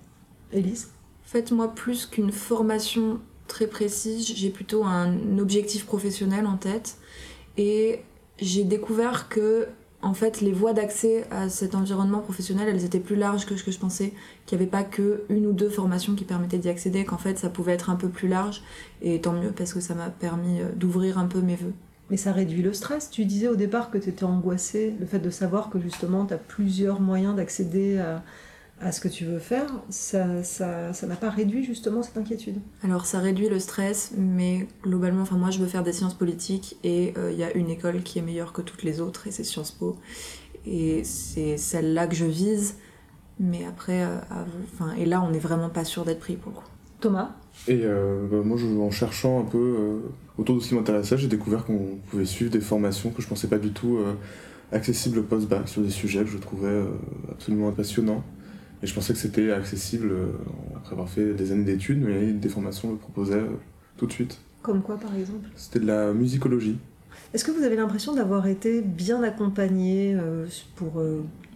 Élise 0.52 0.90
Faites-moi 1.24 1.74
plus 1.76 2.06
qu'une 2.06 2.32
formation 2.32 3.20
très 3.48 3.68
précise, 3.68 4.26
j'ai 4.36 4.50
plutôt 4.50 4.84
un 4.84 5.38
objectif 5.38 5.86
professionnel 5.86 6.46
en 6.46 6.58
tête. 6.58 6.98
Et 7.58 8.02
j'ai 8.40 8.64
découvert 8.64 9.28
que 9.30 9.68
en 10.02 10.14
fait 10.14 10.40
les 10.40 10.54
voies 10.54 10.72
d'accès 10.72 11.26
à 11.30 11.50
cet 11.50 11.76
environnement 11.76 12.20
professionnel 12.20 12.70
elles 12.70 12.86
étaient 12.86 13.02
plus 13.02 13.18
larges 13.18 13.46
que 13.46 13.58
ce 13.58 13.66
que 13.66 13.72
je 13.72 13.80
pensais 13.80 14.14
qu'il 14.46 14.58
n'y 14.58 14.64
avait 14.64 14.72
pas 14.72 14.84
que 14.84 15.24
une 15.28 15.46
ou 15.46 15.52
deux 15.52 15.70
formations 15.70 16.16
qui 16.16 16.24
permettaient 16.24 16.58
d'y 16.58 16.70
accéder 16.70 17.04
qu'en 17.04 17.18
fait 17.18 17.38
ça 17.38 17.50
pouvait 17.50 17.74
être 17.74 17.90
un 17.90 17.96
peu 17.96 18.08
plus 18.08 18.30
large. 18.30 18.64
Et 19.02 19.20
tant 19.20 19.34
mieux 19.34 19.52
parce 19.52 19.74
que 19.74 19.82
ça 19.82 19.96
m'a 19.96 20.10
permis 20.10 20.62
euh, 20.62 20.70
d'ouvrir 20.76 21.18
un 21.18 21.26
peu 21.26 21.42
mes 21.42 21.56
voeux. 21.56 21.74
Mais 22.10 22.18
ça 22.18 22.32
réduit 22.32 22.64
le 22.64 22.74
stress. 22.74 23.12
Tu 23.12 23.26
disais 23.26 23.50
au 23.50 23.56
départ 23.56 23.92
que 23.92 23.98
tu 24.00 24.10
étais 24.10 24.24
angoissée, 24.24 24.96
le 25.00 25.06
fait 25.06 25.20
de 25.20 25.30
savoir 25.30 25.70
que 25.70 25.80
justement 25.80 26.26
tu 26.26 26.34
as 26.34 26.38
plusieurs 26.38 27.02
moyens 27.02 27.36
d'accéder 27.36 28.00
à, 28.00 28.24
à 28.82 28.92
ce 28.92 29.02
que 29.02 29.08
tu 29.08 29.26
veux 29.26 29.40
faire, 29.40 29.68
ça 29.90 30.26
n'a 30.26 30.44
ça, 30.44 30.94
ça 30.94 31.08
pas 31.08 31.30
réduit 31.30 31.64
justement 31.64 32.02
cette 32.02 32.18
inquiétude 32.18 32.56
Alors 32.84 33.06
ça 33.06 33.20
réduit 33.20 33.50
le 33.50 33.60
stress, 33.60 34.14
mais 34.18 34.68
globalement, 34.84 35.24
enfin 35.24 35.38
moi 35.38 35.50
je 35.50 35.60
veux 35.60 35.68
faire 35.68 35.84
des 35.84 35.92
sciences 35.92 36.14
politiques 36.14 36.78
et 36.84 37.10
il 37.10 37.18
euh, 37.18 37.32
y 37.32 37.44
a 37.44 37.54
une 37.56 37.70
école 37.70 38.04
qui 38.04 38.20
est 38.20 38.22
meilleure 38.22 38.54
que 38.54 38.62
toutes 38.62 38.84
les 38.84 39.02
autres 39.02 39.28
et 39.28 39.32
c'est 39.32 39.44
Sciences 39.44 39.72
Po. 39.72 39.98
Et 40.66 41.04
c'est 41.04 41.58
celle-là 41.58 42.08
que 42.08 42.16
je 42.16 42.26
vise, 42.26 42.76
mais 43.40 43.66
après, 43.66 44.04
euh, 44.04 44.18
enfin, 44.74 44.94
et 44.98 45.06
là 45.06 45.22
on 45.22 45.30
n'est 45.30 45.40
vraiment 45.40 45.70
pas 45.70 45.84
sûr 45.84 46.06
d'être 46.06 46.20
pris 46.20 46.36
pour 46.36 46.52
le 46.52 46.58
coup. 46.58 46.64
Thomas? 47.02 47.32
Et 47.68 47.82
euh, 47.84 48.28
bah, 48.32 48.42
moi 48.44 48.58
je, 48.58 48.66
en 48.66 48.92
cherchant 48.92 49.42
un 49.42 49.46
peu 49.46 50.02
autour 50.38 50.56
de 50.56 50.62
ce 50.62 50.70
qui 50.70 50.76
m'intéressait, 50.76 51.18
j'ai 51.18 51.28
découvert 51.28 51.66
qu'on 51.66 51.98
pouvait 52.10 52.26
suivre 52.26 52.52
des 52.52 52.62
formations 52.62 53.10
que 53.10 53.22
je 53.22 53.28
pensais 53.28 53.48
pas 53.48 53.60
du 53.60 53.72
tout 53.72 54.00
accessibles 54.72 55.24
post-bac 55.24 55.68
sur 55.68 55.82
des 55.82 55.90
sujets 55.90 56.24
que 56.24 56.30
je 56.30 56.38
trouvais 56.38 56.84
absolument 57.32 57.72
passionnants. 57.72 58.24
Et 58.82 58.88
je 58.88 58.94
pensais 58.94 59.14
que 59.14 59.20
c'était 59.20 59.52
accessible 59.52 60.12
euh, 60.12 60.28
après 60.76 60.94
avoir 60.94 61.10
fait 61.10 61.34
des 61.34 61.52
années 61.52 61.66
d'études, 61.66 62.02
mais 62.02 62.32
des 62.32 62.50
formations 62.50 62.92
le 62.92 62.98
proposaient 62.98 63.36
euh, 63.36 63.58
tout 63.98 64.06
de 64.06 64.12
suite. 64.12 64.40
Comme 64.62 64.82
quoi 64.82 64.98
par 64.98 65.14
exemple? 65.16 65.50
C'était 65.56 65.80
de 65.80 65.88
la 65.88 66.14
musicologie. 66.14 66.78
Est-ce 67.34 67.44
que 67.44 67.52
vous 67.52 67.64
avez 67.64 67.76
l'impression 67.76 68.14
d'avoir 68.14 68.48
été 68.48 68.82
bien 68.82 69.22
accompagné 69.24 70.16
euh, 70.16 70.48
pour, 70.76 71.02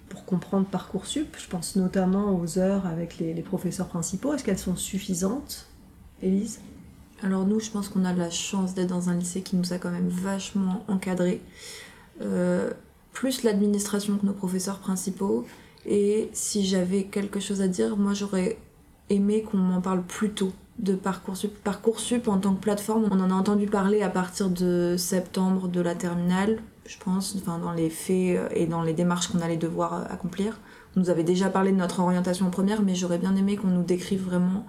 pour 0.09 0.25
comprendre 0.25 0.67
Parcoursup? 0.67 1.35
Je 1.37 1.47
pense 1.47 1.75
notamment 1.75 2.37
aux 2.37 2.59
heures 2.59 2.85
avec 2.85 3.17
les, 3.19 3.33
professeurs 3.41 3.87
principaux. 3.87 4.33
Est-ce 4.33 4.43
qu'elles 4.43 4.59
sont 4.59 4.75
suffisantes 4.75 5.67
Élise? 6.21 6.59
Alors 7.21 7.45
nous, 7.45 7.61
je 7.61 7.71
pense 7.71 7.87
qu'on 7.87 8.03
a 8.03 8.13
la 8.13 8.29
chance 8.29 8.73
d'être 8.73 8.89
dans 8.89 9.09
un 9.09 9.15
lycée 9.15 9.41
qui 9.41 9.55
nous 9.55 9.71
a 9.71 9.77
quand 9.77 9.91
même 9.91 10.09
vachement 10.09 10.83
encadrés. 10.89 11.41
plus 13.13 13.43
l'administration 13.43 14.17
que 14.17 14.25
nos 14.25 14.33
professeurs 14.33 14.79
principaux. 14.79 15.45
Et 15.85 16.29
si 16.33 16.65
j'avais 16.65 17.03
quelque 17.03 17.39
chose 17.39 17.61
à 17.61 17.67
dire, 17.67 17.97
moi 17.97 18.13
j'aurais 18.13 18.57
aimé 19.09 19.43
qu'on 19.43 19.57
m'en 19.57 19.81
parle 19.81 20.03
plus 20.03 20.31
tôt 20.31 20.51
de 20.79 20.95
Parcoursup. 20.95 21.53
Parcoursup 21.63 22.27
en 22.27 22.37
tant 22.37 22.55
que 22.55 22.61
plateforme, 22.61 23.07
on 23.11 23.19
en 23.19 23.29
a 23.29 23.33
entendu 23.33 23.67
parler 23.67 24.01
à 24.01 24.09
partir 24.09 24.49
de 24.49 24.95
septembre 24.97 25.67
de 25.67 25.81
la 25.81 25.95
terminale, 25.95 26.59
je 26.85 26.97
pense, 26.97 27.35
enfin 27.37 27.59
dans 27.59 27.73
les 27.73 27.89
faits 27.89 28.37
euh, 28.37 28.47
et 28.55 28.65
dans 28.65 28.81
les 28.81 28.93
démarches 28.93 29.27
qu'on 29.27 29.39
allait 29.39 29.57
devoir 29.57 30.11
accomplir. 30.11 30.59
On 30.95 31.01
nous 31.01 31.09
avait 31.09 31.23
déjà 31.23 31.49
parlé 31.49 31.71
de 31.71 31.77
notre 31.77 31.99
orientation 31.99 32.49
première, 32.49 32.81
mais 32.81 32.95
j'aurais 32.95 33.17
bien 33.17 33.35
aimé 33.35 33.55
qu'on 33.55 33.67
nous 33.67 33.83
décrive 33.83 34.23
vraiment 34.23 34.65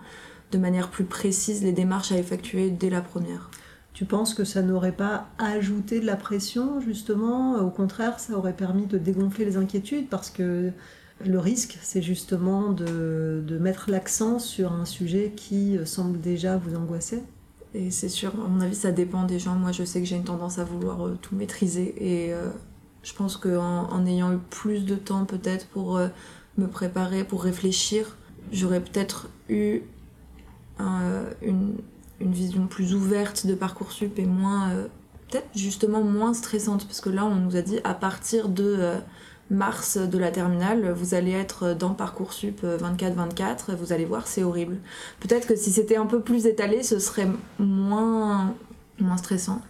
de 0.52 0.58
manière 0.58 0.90
plus 0.90 1.04
précise 1.04 1.62
les 1.62 1.72
démarches 1.72 2.12
à 2.12 2.18
effectuer 2.18 2.70
dès 2.70 2.90
la 2.90 3.00
première. 3.00 3.50
Tu 3.92 4.04
penses 4.04 4.34
que 4.34 4.44
ça 4.44 4.62
n'aurait 4.62 4.92
pas 4.92 5.28
ajouté 5.38 6.00
de 6.00 6.06
la 6.06 6.16
pression, 6.16 6.80
justement? 6.80 7.56
Au 7.56 7.70
contraire, 7.70 8.18
ça 8.18 8.36
aurait 8.36 8.56
permis 8.56 8.86
de 8.86 8.98
dégonfler 8.98 9.44
les 9.44 9.56
inquiétudes 9.56 10.08
parce 10.08 10.30
que 10.30 10.72
le 11.24 11.38
risque, 11.38 11.78
c'est 11.82 12.02
justement 12.02 12.72
de, 12.72 13.58
mettre 13.60 13.90
l'accent 13.90 14.38
sur 14.38 14.72
un 14.72 14.84
sujet 14.84 15.32
qui 15.36 15.78
semble 15.84 16.20
déjà 16.20 16.56
vous 16.56 16.74
angoisser. 16.74 17.22
Et 17.74 17.90
c'est 17.90 18.08
sûr, 18.08 18.32
à 18.34 18.48
mon 18.48 18.60
avis, 18.60 18.76
ça 18.76 18.92
dépend 18.92 19.24
des 19.24 19.40
gens. 19.40 19.56
Moi, 19.56 19.72
je 19.72 19.84
sais 19.84 20.00
que 20.00 20.06
j'ai 20.06 20.16
une 20.16 20.24
tendance 20.24 20.58
à 20.58 20.64
vouloir 20.64 21.06
euh, 21.06 21.18
tout 21.20 21.34
maîtriser. 21.34 21.94
Et 21.98 22.32
euh, 22.32 22.48
je 23.02 23.12
pense 23.12 23.36
qu'en 23.36 23.90
en, 23.90 24.06
ayant 24.06 24.32
eu 24.32 24.38
plus 24.38 24.84
de 24.84 24.94
temps, 24.94 25.24
peut-être, 25.24 25.66
pour 25.66 25.96
euh, 25.96 26.08
me 26.56 26.68
préparer, 26.68 27.24
pour 27.24 27.42
réfléchir, 27.42 28.16
j'aurais 28.52 28.80
peut-être 28.80 29.28
eu 29.48 29.82
une, 30.78 31.76
une, 32.20 32.32
vision 32.32 32.66
plus 32.66 32.94
ouverte 32.94 33.46
de 33.46 33.54
Parcoursup 33.54 34.18
et 34.18 34.26
moins. 34.26 34.70
peut-être 35.28 35.46
justement 35.54 36.02
moins 36.02 36.34
stressante. 36.34 36.86
Parce 36.86 37.00
que 37.00 37.10
là, 37.10 37.24
on 37.24 37.34
nous 37.36 37.56
a 37.56 37.62
dit 37.62 37.78
à 37.84 37.94
partir 37.94 38.48
de 38.48 38.94
mars 39.50 39.98
de 39.98 40.18
la 40.18 40.30
terminale, 40.30 40.92
vous 40.92 41.14
allez 41.14 41.32
être 41.32 41.74
dans 41.74 41.94
Parcoursup 41.94 42.62
24-24, 42.64 43.76
vous 43.76 43.92
allez 43.92 44.04
voir, 44.04 44.26
c'est 44.26 44.42
horrible. 44.42 44.78
Peut-être 45.20 45.46
que 45.46 45.56
si 45.56 45.70
c'était 45.70 45.96
un 45.96 46.06
peu 46.06 46.20
plus 46.20 46.46
étalé, 46.46 46.82
ce 46.82 46.98
serait 46.98 47.28
moins, 47.58 48.54
moins 48.98 49.16
stressant. 49.16 49.60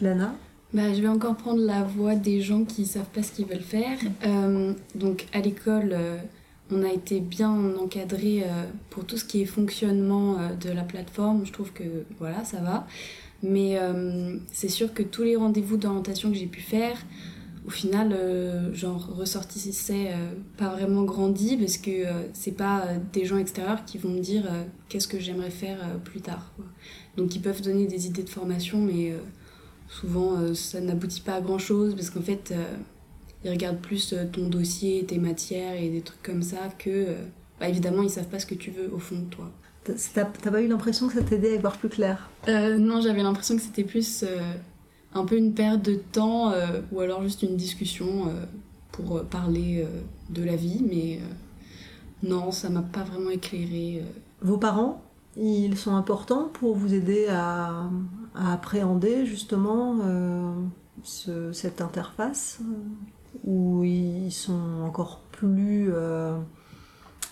Lana? 0.00 0.34
Bah, 0.72 0.92
je 0.92 1.00
vais 1.00 1.08
encore 1.08 1.36
prendre 1.36 1.64
la 1.64 1.82
voix 1.82 2.16
des 2.16 2.40
gens 2.40 2.64
qui 2.64 2.86
savent 2.86 3.08
pas 3.08 3.22
ce 3.22 3.32
qu'ils 3.32 3.46
veulent 3.46 3.60
faire. 3.60 3.98
Euh, 4.26 4.72
donc 4.94 5.26
à 5.32 5.40
l'école, 5.40 5.90
euh, 5.92 6.18
on 6.70 6.82
a 6.82 6.92
été 6.92 7.20
bien 7.20 7.74
encadré 7.76 8.42
euh, 8.42 8.64
pour 8.90 9.06
tout 9.06 9.16
ce 9.16 9.24
qui 9.24 9.40
est 9.40 9.46
fonctionnement 9.46 10.36
de 10.60 10.70
la 10.70 10.82
plateforme. 10.82 11.46
Je 11.46 11.52
trouve 11.52 11.72
que 11.72 12.04
voilà, 12.18 12.44
ça 12.44 12.58
va. 12.58 12.86
Mais 13.42 13.78
c'est 14.50 14.68
sûr 14.68 14.92
que 14.92 15.02
tous 15.02 15.22
les 15.22 15.36
rendez-vous 15.36 15.76
d'orientation 15.76 16.30
que 16.30 16.36
j'ai 16.36 16.46
pu 16.46 16.60
faire, 16.60 16.96
au 17.66 17.70
final, 17.70 18.12
euh, 18.12 18.72
genre, 18.72 19.08
ressortissait 19.16 20.12
euh, 20.12 20.34
pas 20.56 20.68
vraiment 20.68 21.02
grandi 21.02 21.56
parce 21.56 21.78
que 21.78 21.90
euh, 21.90 22.28
c'est 22.32 22.52
pas 22.52 22.86
des 23.12 23.24
gens 23.24 23.38
extérieurs 23.38 23.84
qui 23.84 23.98
vont 23.98 24.10
me 24.10 24.20
dire 24.20 24.44
qu'est-ce 24.88 25.08
que 25.08 25.18
j'aimerais 25.18 25.50
faire 25.50 25.78
plus 26.04 26.20
tard. 26.20 26.52
Donc 27.16 27.34
ils 27.34 27.42
peuvent 27.42 27.62
donner 27.62 27.86
des 27.86 28.06
idées 28.06 28.22
de 28.22 28.28
formation, 28.28 28.78
mais 28.78 29.14
souvent 29.88 30.54
ça 30.54 30.80
n'aboutit 30.80 31.22
pas 31.22 31.34
à 31.34 31.40
grand 31.40 31.58
chose 31.58 31.94
parce 31.94 32.10
qu'en 32.10 32.20
fait 32.20 32.54
ils 33.44 33.50
regardent 33.50 33.80
plus 33.80 34.14
ton 34.32 34.48
dossier, 34.48 35.04
tes 35.04 35.18
matières 35.18 35.74
et 35.74 35.88
des 35.88 36.02
trucs 36.02 36.22
comme 36.22 36.42
ça 36.42 36.68
que 36.78 37.06
bah, 37.58 37.68
évidemment 37.68 38.02
ils 38.02 38.10
savent 38.10 38.28
pas 38.28 38.38
ce 38.38 38.46
que 38.46 38.54
tu 38.54 38.70
veux 38.70 38.92
au 38.92 38.98
fond 38.98 39.16
de 39.16 39.24
toi. 39.24 39.50
T'as 40.14 40.24
pas 40.24 40.60
eu 40.60 40.68
l'impression 40.68 41.08
que 41.08 41.14
ça 41.14 41.22
t'aidait 41.22 41.52
à 41.52 41.54
y 41.54 41.58
voir 41.58 41.78
plus 41.78 41.88
clair? 41.88 42.30
Non, 42.46 43.00
j'avais 43.00 43.22
l'impression 43.22 43.56
que 43.56 43.62
c'était 43.62 43.84
plus 43.84 44.24
un 45.16 45.24
peu 45.24 45.36
une 45.36 45.54
perte 45.54 45.82
de 45.82 45.94
temps 45.94 46.52
euh, 46.52 46.80
ou 46.92 47.00
alors 47.00 47.22
juste 47.22 47.42
une 47.42 47.56
discussion 47.56 48.28
euh, 48.28 48.44
pour 48.92 49.18
euh, 49.18 49.22
parler 49.22 49.86
de 50.30 50.44
la 50.44 50.56
vie, 50.56 50.84
mais 50.88 51.20
non, 52.22 52.50
ça 52.50 52.68
m'a 52.68 52.82
pas 52.82 53.02
vraiment 53.02 53.30
éclairé. 53.30 54.02
Vos 54.40 54.58
parents, 54.58 55.02
ils 55.36 55.76
sont 55.76 55.94
importants 55.94 56.50
pour 56.52 56.76
vous 56.76 56.94
aider 56.94 57.26
à, 57.28 57.88
appréhender 58.34 59.24
justement 59.24 59.96
cette 61.02 61.80
interface 61.80 62.60
ou 63.44 63.82
ils 63.84 64.32
sont 64.32 64.82
encore 64.84 65.20
plus 65.32 65.90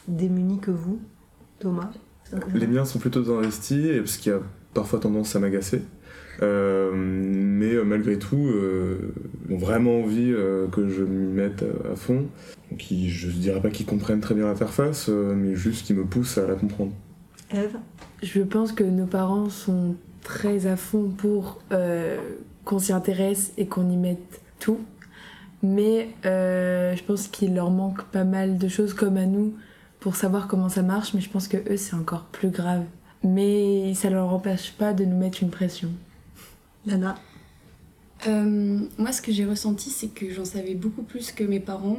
démunis 0.09 0.61
que 0.61 0.71
vous, 0.71 0.99
Thomas? 1.59 1.91
Les 2.55 2.67
miens 2.67 2.85
sont 2.85 2.99
plutôt 2.99 3.37
investis, 3.37 3.99
parce 3.99 4.17
qu'il 4.17 4.33
y 4.33 4.35
a 4.35 4.41
parfois 4.73 4.99
tendance 4.99 5.37
à 5.37 5.41
m'agacer. 5.41 5.83
Euh, 6.43 6.91
mais 6.95 7.75
euh, 7.75 7.85
malgré 7.85 8.19
tout, 8.19 8.49
euh, 8.49 9.13
ont 9.51 9.57
vraiment 9.57 10.01
envie 10.01 10.35
que 10.73 10.89
je 10.89 11.03
m'y 11.03 11.33
mette 11.33 11.65
à, 11.91 11.97
fond. 11.97 12.27
Qui, 12.79 13.09
je 13.11 13.29
ne 13.29 13.33
dirais 13.33 13.61
pas 13.61 13.71
qu'ils 13.71 13.87
comprennent 13.87 14.21
très 14.21 14.35
bien 14.35 14.47
l'interface, 14.47 15.09
mais 15.09 15.55
juste 15.55 15.87
qu'ils 15.87 15.97
me 15.97 16.05
poussent 16.05 16.39
à 16.39 16.47
la 16.47 16.55
comprendre. 16.55 16.93
Eve? 17.53 17.77
Je 18.23 18.41
pense 18.41 18.73
que 18.73 18.85
nos 18.85 19.07
parents 19.07 19.51
sont 19.51 19.97
très 20.23 20.67
à 20.67 20.77
fond 20.77 21.11
pour 21.17 21.61
euh, 21.73 22.19
qu'on 22.65 22.79
s'y 22.81 22.93
intéresse 22.93 23.53
et 23.57 23.67
qu'on 23.67 23.89
y 23.91 23.97
mette 23.97 24.41
tout. 24.59 24.81
Mais 25.63 26.09
euh, 26.27 26.97
je 26.97 27.05
pense 27.05 27.29
qu'il 27.29 27.55
leur 27.55 27.71
manque 27.71 28.03
pas 28.05 28.25
mal 28.25 28.59
de 28.59 28.69
choses 28.69 28.93
comme 28.95 29.17
à 29.17 29.27
nous 29.27 29.55
pour 30.01 30.17
savoir 30.17 30.49
comment 30.49 30.69
ça 30.69 30.83
marche, 30.83 31.15
mais 31.15 31.21
je 31.21 31.31
pense 31.31 31.49
que 31.49 31.57
eux 31.57 31.77
c'est 31.77 31.95
encore 31.95 32.25
plus 32.25 32.51
grave. 32.51 32.85
Mais 33.23 33.95
ça 33.95 34.11
leur 34.11 34.33
empêche 34.33 34.73
pas 34.73 34.93
de 34.93 35.05
nous 35.05 35.17
mettre 35.17 35.43
une 35.43 35.51
pression. 35.51 35.91
Lana 36.87 37.17
Euh, 38.27 38.79
moi, 38.97 39.13
ce 39.13 39.21
que 39.21 39.33
j'ai 39.33 39.45
ressenti, 39.45 39.91
c'est 39.91 40.09
que 40.09 40.31
j'en 40.31 40.47
savais 40.47 40.75
beaucoup 40.75 41.03
plus 41.03 41.31
que 41.31 41.45
mes 41.45 41.61
parents 41.61 41.99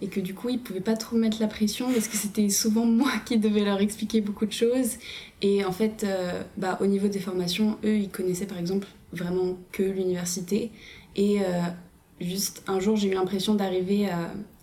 et 0.00 0.06
que 0.06 0.20
du 0.20 0.32
coup, 0.32 0.48
ils 0.48 0.58
pouvaient 0.58 0.80
pas 0.80 0.96
trop 0.96 1.16
mettre 1.16 1.38
la 1.38 1.48
pression 1.48 1.92
parce 1.92 2.08
que 2.08 2.16
c'était 2.16 2.48
souvent 2.48 2.86
moi 3.00 3.10
qui 3.26 3.36
devais 3.36 3.64
leur 3.64 3.80
expliquer 3.80 4.22
beaucoup 4.22 4.46
de 4.46 4.52
choses. 4.52 4.92
Et 5.42 5.64
en 5.66 5.72
fait, 5.72 6.04
euh, 6.04 6.42
bah, 6.56 6.78
au 6.80 6.86
niveau 6.86 7.08
des 7.08 7.18
formations, 7.18 7.76
eux, 7.84 7.96
ils 7.98 8.08
connaissaient 8.08 8.46
par 8.46 8.58
exemple 8.58 8.86
vraiment 9.12 9.58
que 9.72 9.82
l'université. 9.82 10.70
Et 11.14 11.40
euh, 11.40 11.44
juste 12.20 12.62
un 12.68 12.80
jour, 12.80 12.96
j'ai 12.96 13.10
eu 13.10 13.14
l'impression 13.14 13.54
d'arriver 13.54 14.08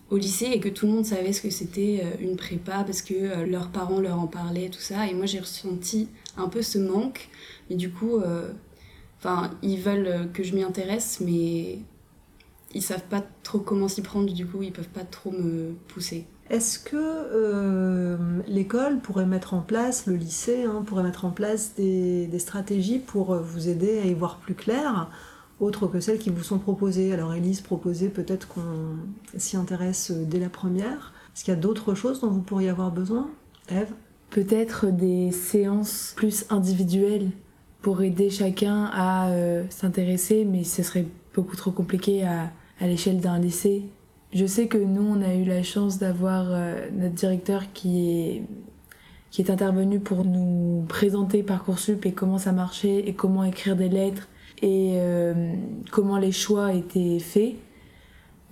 au 0.09 0.17
lycée 0.17 0.49
et 0.53 0.59
que 0.59 0.69
tout 0.69 0.87
le 0.87 0.93
monde 0.93 1.05
savait 1.05 1.33
ce 1.33 1.41
que 1.41 1.49
c'était 1.51 2.03
une 2.21 2.37
prépa 2.37 2.83
parce 2.83 3.01
que 3.03 3.43
leurs 3.45 3.69
parents 3.69 3.99
leur 3.99 4.19
en 4.19 4.27
parlaient, 4.27 4.69
tout 4.69 4.81
ça. 4.81 5.07
Et 5.07 5.13
moi, 5.13 5.27
j'ai 5.27 5.39
ressenti 5.39 6.07
un 6.37 6.47
peu 6.49 6.63
ce 6.63 6.79
manque. 6.79 7.29
Mais 7.69 7.75
du 7.75 7.91
coup, 7.91 8.19
Enfin, 9.23 9.51
ils 9.61 9.79
veulent 9.79 10.29
que 10.33 10.43
je 10.43 10.53
m'y 10.53 10.63
intéresse, 10.63 11.21
mais 11.21 11.79
ils 12.73 12.81
savent 12.81 13.05
pas 13.09 13.23
trop 13.43 13.59
comment 13.59 13.87
s'y 13.87 14.01
prendre, 14.01 14.31
du 14.33 14.45
coup, 14.45 14.61
ils 14.63 14.73
peuvent 14.73 14.89
pas 14.89 15.05
trop 15.05 15.31
me 15.31 15.71
pousser. 15.87 16.25
Est-ce 16.49 16.77
que 16.77 16.97
euh, 16.97 18.17
l'école 18.47 18.99
pourrait 18.99 19.25
mettre 19.25 19.53
en 19.53 19.61
place, 19.61 20.07
le 20.07 20.15
lycée 20.15 20.63
hein, 20.63 20.83
pourrait 20.85 21.03
mettre 21.03 21.23
en 21.23 21.31
place 21.31 21.73
des, 21.77 22.27
des 22.27 22.39
stratégies 22.39 22.99
pour 22.99 23.33
euh, 23.33 23.39
vous 23.39 23.69
aider 23.69 23.99
à 23.99 24.05
y 24.05 24.13
voir 24.13 24.39
plus 24.39 24.55
clair, 24.55 25.09
autres 25.61 25.87
que 25.87 26.01
celles 26.01 26.19
qui 26.19 26.29
vous 26.29 26.43
sont 26.43 26.59
proposées? 26.59 27.13
Alors 27.13 27.33
Elise 27.33 27.61
proposait 27.61 28.09
peut-être 28.09 28.49
qu'on 28.49 28.97
s'y 29.37 29.55
intéresse 29.55 30.11
euh, 30.11 30.25
dès 30.25 30.39
la 30.39 30.49
première. 30.49 31.13
Est-ce 31.33 31.45
qu'il 31.45 31.53
y 31.53 31.57
a 31.57 31.59
d'autres 31.59 31.95
choses 31.95 32.19
dont 32.19 32.29
vous 32.29 32.41
pourriez 32.41 32.67
avoir 32.67 32.91
besoin? 32.91 33.29
Eve 33.69 33.93
Peut-être 34.31 34.87
des 34.87 35.31
séances 35.31 36.13
plus 36.17 36.45
individuelles 36.49 37.29
pour 37.83 38.01
aider 38.01 38.29
chacun 38.29 38.89
à 38.93 39.27
euh, 39.27 39.65
s'intéresser, 39.69 40.45
mais 40.45 40.63
ce 40.63 40.81
serait 40.81 41.05
beaucoup 41.35 41.57
trop 41.57 41.71
compliqué 41.71 42.23
à, 42.23 42.49
l'échelle 42.81 43.19
d'un 43.19 43.39
lycée. 43.39 43.83
Je 44.33 44.45
sais 44.45 44.67
que 44.67 44.77
nous, 44.77 45.01
on 45.01 45.21
a 45.21 45.35
eu 45.35 45.43
la 45.43 45.63
chance 45.63 45.99
d'avoir 45.99 46.45
euh, 46.49 46.87
notre 46.97 47.13
directeur 47.13 47.71
qui 47.73 48.09
est, 48.09 48.43
qui 49.31 49.41
est 49.41 49.51
intervenu 49.51 49.99
pour 49.99 50.25
nous 50.25 50.85
présenter 50.87 51.43
Parcoursup 51.43 52.05
et 52.05 52.13
comment 52.13 52.37
ça 52.37 52.51
marchait 52.53 53.07
et 53.07 53.13
comment 53.13 53.43
écrire 53.43 53.75
des 53.75 53.89
lettres 53.89 54.27
et 54.61 54.93
euh, 54.95 55.53
comment 55.91 56.17
les 56.17 56.31
choix 56.31 56.73
étaient 56.73 57.19
faits. 57.19 57.55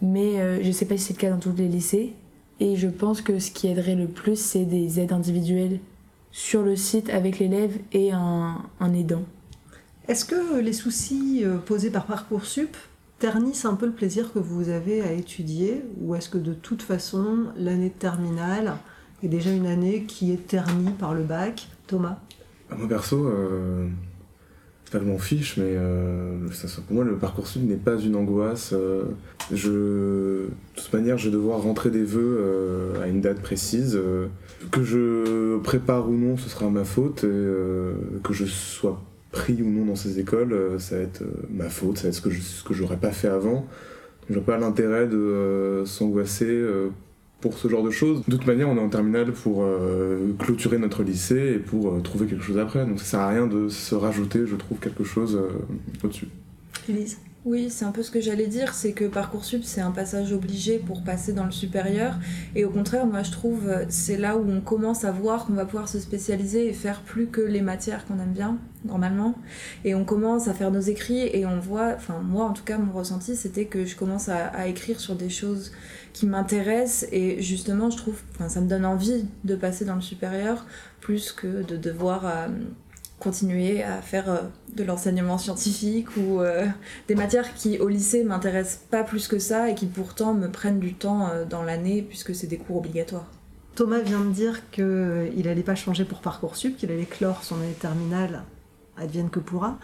Mais 0.02 0.62
je 0.62 0.68
ne 0.68 0.72
sais 0.72 0.86
pas 0.86 0.98
si 0.98 1.06
c'est 1.06 1.14
le 1.14 1.20
cas 1.20 1.30
dans 1.30 1.40
tous 1.40 1.56
les 1.56 1.68
lycées. 1.68 2.14
Et 2.60 2.76
je 2.76 2.88
pense 2.88 3.22
que 3.22 3.40
ce 3.40 3.52
qui 3.52 3.68
aiderait 3.68 3.96
le 3.96 4.08
plus, 4.08 4.40
c'est 4.40 4.66
des 4.66 5.00
aides 5.00 5.14
individuelles 5.14 5.80
sur 6.32 6.64
le 6.64 6.76
site 6.76 7.10
avec 7.10 7.40
l'élève 7.40 7.78
et 7.92 8.12
un, 8.12 8.58
un 8.80 8.94
aidant. 8.94 9.24
Est-ce 10.08 10.26
que 10.26 10.60
les 10.60 10.74
soucis 10.74 11.42
euh, 11.44 11.58
posés 11.58 11.90
par 11.90 12.06
Parcoursup 12.06 12.76
ternissent 13.20 13.66
un 13.66 13.76
peu 13.76 13.86
le 13.86 13.92
plaisir 13.92 14.34
que 14.34 14.40
vous 14.40 14.70
avez 14.70 15.02
à 15.02 15.12
étudier 15.12 15.84
Ou 16.02 16.16
est-ce 16.16 16.30
que 16.30 16.38
de 16.38 16.54
toute 16.54 16.82
façon, 16.82 17.46
l'année 17.56 17.90
de 17.90 17.94
terminale 18.00 18.78
est 19.24 19.28
déjà 19.28 19.52
une 19.52 19.68
année 19.68 20.04
qui 20.04 20.32
est 20.32 20.48
ternie 20.48 20.92
par 20.92 21.14
le 21.14 21.24
bac? 21.24 21.68
Thomas? 21.88 22.18
Bah, 22.70 22.76
Moi 22.78 22.88
perso, 22.88 23.28
euh, 23.28 23.88
je 25.00 25.06
m'en 25.06 25.18
fiche, 25.18 25.58
mais 25.58 25.74
euh, 25.76 26.36
pour 26.88 26.96
moi 26.96 27.06
le 27.06 27.16
parcours 27.16 27.48
sud 27.48 27.68
n'est 27.68 27.76
pas 27.76 27.98
une 27.98 28.16
angoisse. 28.16 28.74
euh, 28.74 29.04
de 29.52 30.50
toute 30.76 30.94
manière, 30.94 31.18
je 31.18 31.30
vais 31.30 31.34
devoir 31.34 31.62
rentrer 31.62 31.90
des 31.90 32.04
vœux 32.04 32.38
euh, 32.40 33.02
à 33.02 33.08
une 33.08 33.22
date 33.22 33.42
précise. 33.42 34.00
que 34.72 34.84
je 34.84 35.58
prépare 35.60 36.10
ou 36.10 36.14
non, 36.14 36.38
ce 36.38 36.50
sera 36.50 36.70
ma 36.70 36.84
faute. 36.84 37.22
Que 37.22 38.34
je 38.34 38.46
sois 38.46 39.02
pris 39.32 39.62
ou 39.62 39.70
non 39.70 39.86
dans 39.86 39.96
ces 39.96 40.20
écoles, 40.20 40.56
ça 40.80 40.98
va 40.98 41.04
être 41.04 41.24
ma 41.50 41.70
faute. 41.70 41.98
Ça 41.98 42.04
va 42.04 42.10
être 42.10 42.16
ce 42.16 42.22
que 42.22 42.30
je, 42.30 42.42
j'aurais 42.72 42.98
pas 42.98 43.12
fait 43.12 43.30
avant. 43.30 43.66
Je 44.30 44.36
vois 44.36 44.44
pas 44.44 44.58
l'intérêt 44.58 45.08
de 45.08 45.84
s'angoisser. 45.86 46.62
Pour 47.42 47.58
ce 47.58 47.68
genre 47.68 47.84
de 47.84 47.90
choses. 47.90 48.24
De 48.28 48.38
toute 48.38 48.48
manière, 48.48 48.70
on 48.70 48.78
est 48.78 48.82
en 48.82 48.90
terminale 48.90 49.32
pour 49.34 49.64
euh, 49.64 50.32
clôturer 50.40 50.78
notre 50.78 51.04
lycée 51.04 51.56
et 51.56 51.60
pour 51.60 51.90
euh, 51.90 52.00
trouver 52.00 52.28
quelque 52.28 52.44
chose 52.44 52.60
après. 52.60 52.86
Donc 52.86 53.00
ça 53.00 53.06
sert 53.06 53.20
à 53.20 53.30
rien 53.30 53.48
de 53.48 53.68
se 53.68 53.96
rajouter, 53.96 54.46
je 54.46 54.56
trouve, 54.56 54.78
quelque 54.80 55.04
chose 55.04 55.36
euh, 55.36 55.50
au-dessus. 56.04 56.28
Oui, 57.44 57.72
c'est 57.72 57.86
un 57.86 57.92
peu 57.92 58.04
ce 58.04 58.12
que 58.12 58.22
j'allais 58.22 58.46
dire, 58.46 58.76
c'est 58.76 58.92
que 58.94 59.06
Parcoursup, 59.06 59.64
c'est 59.64 59.82
un 59.82 59.90
passage 59.90 60.32
obligé 60.32 60.78
pour 60.78 61.04
passer 61.04 61.34
dans 61.34 61.46
le 61.46 61.52
supérieur. 61.52 62.20
Et 62.54 62.66
au 62.66 62.70
contraire, 62.70 63.08
moi, 63.08 63.24
je 63.24 63.32
trouve, 63.32 63.68
c'est 63.90 64.18
là 64.18 64.38
où 64.38 64.48
on 64.48 64.62
commence 64.62 65.06
à 65.06 65.12
voir 65.12 65.48
qu'on 65.48 65.54
va 65.54 65.66
pouvoir 65.66 65.90
se 65.90 66.00
spécialiser 66.00 66.68
et 66.68 66.74
faire 66.74 67.02
plus 67.02 67.26
que 67.26 67.42
les 67.42 67.62
matières 67.62 68.06
qu'on 68.06 68.20
aime 68.20 68.34
bien, 68.34 68.60
normalement. 68.86 69.34
Et 69.84 69.96
on 69.96 70.06
commence 70.06 70.48
à 70.48 70.54
faire 70.54 70.70
nos 70.70 70.82
écrits 70.82 71.32
et 71.34 71.48
on 71.48 71.60
voit, 71.60 71.94
enfin, 71.96 72.20
moi, 72.20 72.46
en 72.46 72.54
tout 72.54 72.64
cas, 72.64 72.78
mon 72.78 72.94
ressenti, 72.94 73.36
c'était 73.36 73.66
que 73.66 73.86
je 73.86 73.96
commence 73.96 74.30
à, 74.30 74.46
à 74.46 74.68
écrire 74.68 75.00
sur 75.00 75.16
des 75.16 75.30
choses 75.32 75.72
qui 76.14 76.28
m'intéressent. 76.28 77.10
Et 77.12 77.42
justement, 77.42 77.90
je 77.90 77.98
trouve, 77.98 78.22
enfin, 78.36 78.50
ça 78.50 78.62
me 78.62 78.68
donne 78.68 78.86
envie 78.86 79.26
de 79.46 79.56
passer 79.56 79.84
dans 79.84 79.96
le 79.96 80.02
supérieur, 80.02 80.68
plus 81.00 81.32
que 81.32 81.64
de 81.64 81.76
devoir... 81.76 82.28
euh, 82.28 82.50
continuer 83.22 83.84
à 83.84 84.02
faire 84.02 84.30
euh, 84.30 84.40
de 84.76 84.84
l'enseignement 84.84 85.38
scientifique 85.38 86.18
ou 86.18 86.42
euh, 86.42 86.66
des 87.08 87.16
matières 87.16 87.54
qui 87.54 87.78
au 87.78 87.88
lycée 87.88 88.24
m'intéressent 88.24 88.82
pas 88.90 89.04
plus 89.04 89.28
que 89.28 89.40
ça 89.40 89.70
et 89.70 89.76
qui 89.76 89.86
pourtant 89.86 90.34
me 90.34 90.50
prennent 90.50 90.80
du 90.80 90.94
temps 90.94 91.30
euh, 91.30 91.46
dans 91.46 91.64
l'année 91.64 92.02
puisque 92.02 92.36
c'est 92.36 92.48
des 92.48 92.58
cours 92.58 92.78
obligatoires. 92.78 93.28
Thomas 93.76 94.00
vient 94.00 94.20
de 94.20 94.32
dire 94.32 94.70
qu'il 94.72 95.44
n'allait 95.46 95.64
pas 95.64 95.76
changer 95.76 96.04
pour 96.04 96.20
Parcoursup, 96.20 96.76
qu'il 96.76 96.92
allait 96.92 97.06
clore 97.06 97.44
son 97.44 97.56
année 97.56 97.78
terminale, 97.80 98.44
advienne 98.98 99.30
que 99.30 99.40
pourra. 99.40 99.78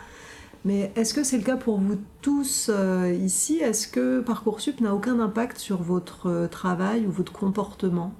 Mais 0.65 0.91
est-ce 0.95 1.13
que 1.13 1.23
c'est 1.23 1.37
le 1.37 1.43
cas 1.43 1.55
pour 1.55 1.79
vous 1.79 1.97
tous 2.21 2.69
ici? 3.17 3.59
Est-ce 3.59 3.87
que 3.87 4.19
Parcoursup 4.19 4.81
n'a 4.81 4.93
aucun 4.93 5.21
impact 5.21 5.57
sur 5.57 5.81
votre 5.81 6.47
travail 6.51 7.05
ou 7.07 7.11
votre 7.11 7.31
comportement? 7.31 8.13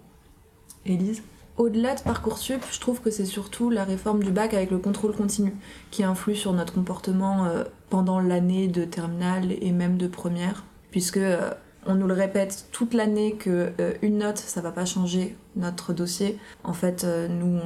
Élise? 0.86 1.22
Au-delà 1.58 1.96
de 1.96 2.02
Parcoursup, 2.02 2.64
je 2.72 2.80
trouve 2.80 3.02
que 3.02 3.10
c'est 3.10 3.26
surtout 3.26 3.72
la 3.72 3.84
réforme 3.84 4.24
du 4.24 4.30
bac 4.30 4.54
avec 4.54 4.70
le 4.70 4.78
contrôle 4.78 5.16
continu 5.16 5.56
qui 5.90 6.04
influe 6.04 6.36
sur 6.36 6.54
notre 6.54 6.74
comportement 6.74 7.46
euh, 7.46 7.64
pendant 7.90 8.20
l'année 8.20 8.68
de 8.68 8.86
terminale 8.86 9.52
et 9.52 9.72
même 9.72 9.98
de 9.98 10.08
première, 10.08 10.66
puisque 10.92 11.18
euh, 11.18 11.50
on 11.88 11.96
nous 11.96 12.06
le 12.06 12.14
répète 12.14 12.68
toute 12.72 12.94
l'année 12.94 13.34
que 13.34 13.72
euh, 13.80 13.94
une 14.04 14.20
note 14.20 14.38
ça 14.38 14.62
va 14.62 14.72
pas 14.72 14.86
changer 14.86 15.36
notre 15.56 15.94
dossier. 15.94 16.38
En 16.64 16.74
fait, 16.74 17.08
nous, 17.28 17.60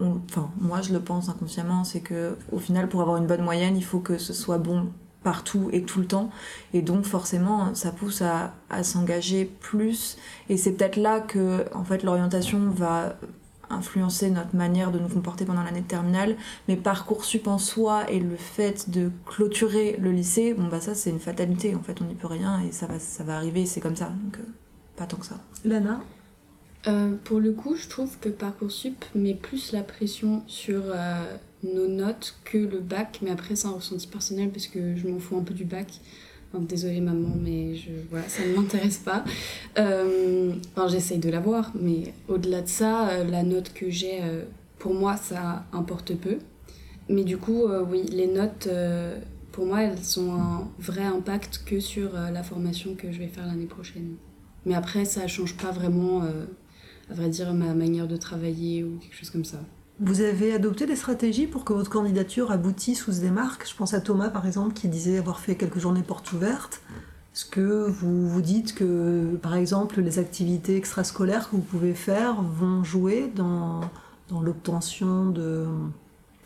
enfin 0.00 0.50
moi 0.58 0.80
je 0.80 0.94
le 0.94 1.00
pense 1.00 1.28
inconsciemment, 1.28 1.84
c'est 1.84 2.00
que 2.00 2.38
au 2.52 2.58
final 2.58 2.88
pour 2.88 3.02
avoir 3.02 3.18
une 3.18 3.26
bonne 3.26 3.42
moyenne, 3.42 3.76
il 3.76 3.84
faut 3.84 4.00
que 4.00 4.16
ce 4.16 4.32
soit 4.32 4.56
bon 4.56 4.86
partout 5.26 5.68
et 5.72 5.82
tout 5.82 5.98
le 5.98 6.06
temps. 6.06 6.30
Et 6.72 6.82
donc 6.82 7.04
forcément 7.04 7.74
ça 7.74 7.90
pousse 7.90 8.22
à, 8.22 8.54
à 8.70 8.84
s'engager 8.84 9.44
plus. 9.44 10.18
Et 10.48 10.56
c'est 10.56 10.72
peut-être 10.74 10.96
là 10.96 11.18
que 11.18 11.64
en 11.74 11.82
fait 11.82 12.04
l'orientation 12.04 12.70
va 12.70 13.16
influencer 13.68 14.30
notre 14.30 14.54
manière 14.54 14.92
de 14.92 15.00
nous 15.00 15.08
comporter 15.08 15.44
pendant 15.44 15.64
l'année 15.64 15.80
de 15.80 15.88
terminale. 15.88 16.36
Mais 16.68 16.76
parcoursup 16.76 17.48
en 17.48 17.58
soi 17.58 18.08
et 18.08 18.20
le 18.20 18.36
fait 18.36 18.88
de 18.88 19.10
clôturer 19.26 19.96
le 19.98 20.12
lycée 20.12 20.54
bon 20.54 20.68
bah 20.68 20.80
ça 20.80 20.94
c'est 20.94 21.10
une 21.10 21.18
fatalité. 21.18 21.74
En 21.74 21.82
fait 21.82 22.00
on 22.00 22.04
n'y 22.04 22.14
peut 22.14 22.28
rien 22.28 22.60
et 22.60 22.70
ça 22.70 22.86
va 22.86 23.00
ça 23.00 23.24
va 23.24 23.36
arriver. 23.36 23.66
C'est 23.66 23.80
comme 23.80 23.96
ça. 23.96 24.12
Donc 24.24 24.38
euh, 24.38 24.46
pas 24.94 25.06
tant 25.06 25.16
que 25.16 25.26
ça. 25.26 25.40
Lana? 25.64 25.98
Euh, 26.86 27.16
pour 27.24 27.40
le 27.40 27.50
coup, 27.52 27.74
je 27.74 27.88
trouve 27.88 28.16
que 28.20 28.28
Parcoursup 28.28 29.04
met 29.16 29.34
plus 29.34 29.72
la 29.72 29.82
pression 29.82 30.44
sur 30.46 30.82
euh, 30.84 31.36
nos 31.74 31.88
notes 31.88 32.36
que 32.44 32.58
le 32.58 32.80
bac, 32.80 33.20
mais 33.22 33.30
après 33.30 33.56
c'est 33.56 33.66
un 33.68 33.72
ressenti 33.72 34.06
personnel 34.06 34.50
parce 34.50 34.66
que 34.66 34.96
je 34.96 35.08
m'en 35.08 35.18
fous 35.18 35.36
un 35.36 35.42
peu 35.42 35.54
du 35.54 35.64
bac. 35.64 36.00
Désolée 36.60 37.00
maman, 37.00 37.36
mais 37.38 37.74
je, 37.74 37.90
voilà, 38.08 38.26
ça 38.28 38.42
ne 38.46 38.54
m'intéresse 38.54 38.98
pas. 38.98 39.24
Euh, 39.78 40.54
enfin, 40.74 40.88
j'essaye 40.88 41.18
de 41.18 41.28
l'avoir, 41.28 41.70
mais 41.78 42.14
au-delà 42.28 42.62
de 42.62 42.68
ça, 42.68 43.08
euh, 43.08 43.24
la 43.24 43.42
note 43.42 43.72
que 43.74 43.90
j'ai, 43.90 44.22
euh, 44.22 44.44
pour 44.78 44.94
moi, 44.94 45.16
ça 45.16 45.66
importe 45.72 46.14
peu. 46.14 46.38
Mais 47.08 47.24
du 47.24 47.36
coup, 47.36 47.66
oui, 47.88 48.02
les 48.10 48.26
notes, 48.26 48.68
pour 49.52 49.64
moi, 49.64 49.82
elles 49.82 50.18
ont 50.18 50.34
un 50.34 50.68
vrai 50.80 51.04
impact 51.04 51.62
que 51.64 51.78
sur 51.78 52.14
la 52.14 52.42
formation 52.42 52.96
que 52.96 53.12
je 53.12 53.18
vais 53.18 53.28
faire 53.28 53.46
l'année 53.46 53.66
prochaine. 53.66 54.16
Mais 54.64 54.74
après, 54.74 55.04
ça 55.04 55.28
change 55.28 55.56
pas 55.56 55.70
vraiment, 55.70 56.22
à 56.22 57.14
vrai 57.14 57.28
dire, 57.28 57.54
ma 57.54 57.74
manière 57.74 58.08
de 58.08 58.16
travailler 58.16 58.82
ou 58.82 58.98
quelque 58.98 59.14
chose 59.14 59.30
comme 59.30 59.44
ça. 59.44 59.60
Vous 59.98 60.20
avez 60.20 60.52
adopté 60.52 60.84
des 60.84 60.94
stratégies 60.94 61.46
pour 61.46 61.64
que 61.64 61.72
votre 61.72 61.88
candidature 61.90 62.50
aboutisse 62.50 63.06
ou 63.06 63.12
se 63.12 63.20
démarque? 63.20 63.66
Je 63.66 63.74
pense 63.74 63.94
à 63.94 64.00
Thomas 64.00 64.28
par 64.28 64.46
exemple 64.46 64.74
qui 64.74 64.88
disait 64.88 65.16
avoir 65.16 65.40
fait 65.40 65.54
quelques 65.54 65.78
journées 65.78 66.02
portes 66.02 66.32
ouvertes. 66.34 66.82
Est-ce 67.34 67.46
que 67.46 67.88
vous 67.88 68.28
vous 68.28 68.42
dites 68.42 68.74
que 68.74 69.36
par 69.40 69.54
exemple 69.54 70.02
les 70.02 70.18
activités 70.18 70.76
extrascolaires 70.76 71.48
que 71.48 71.56
vous 71.56 71.62
pouvez 71.62 71.94
faire 71.94 72.42
vont 72.42 72.84
jouer 72.84 73.32
dans, 73.34 73.80
dans 74.28 74.42
l'obtention 74.42 75.30
de, 75.30 75.64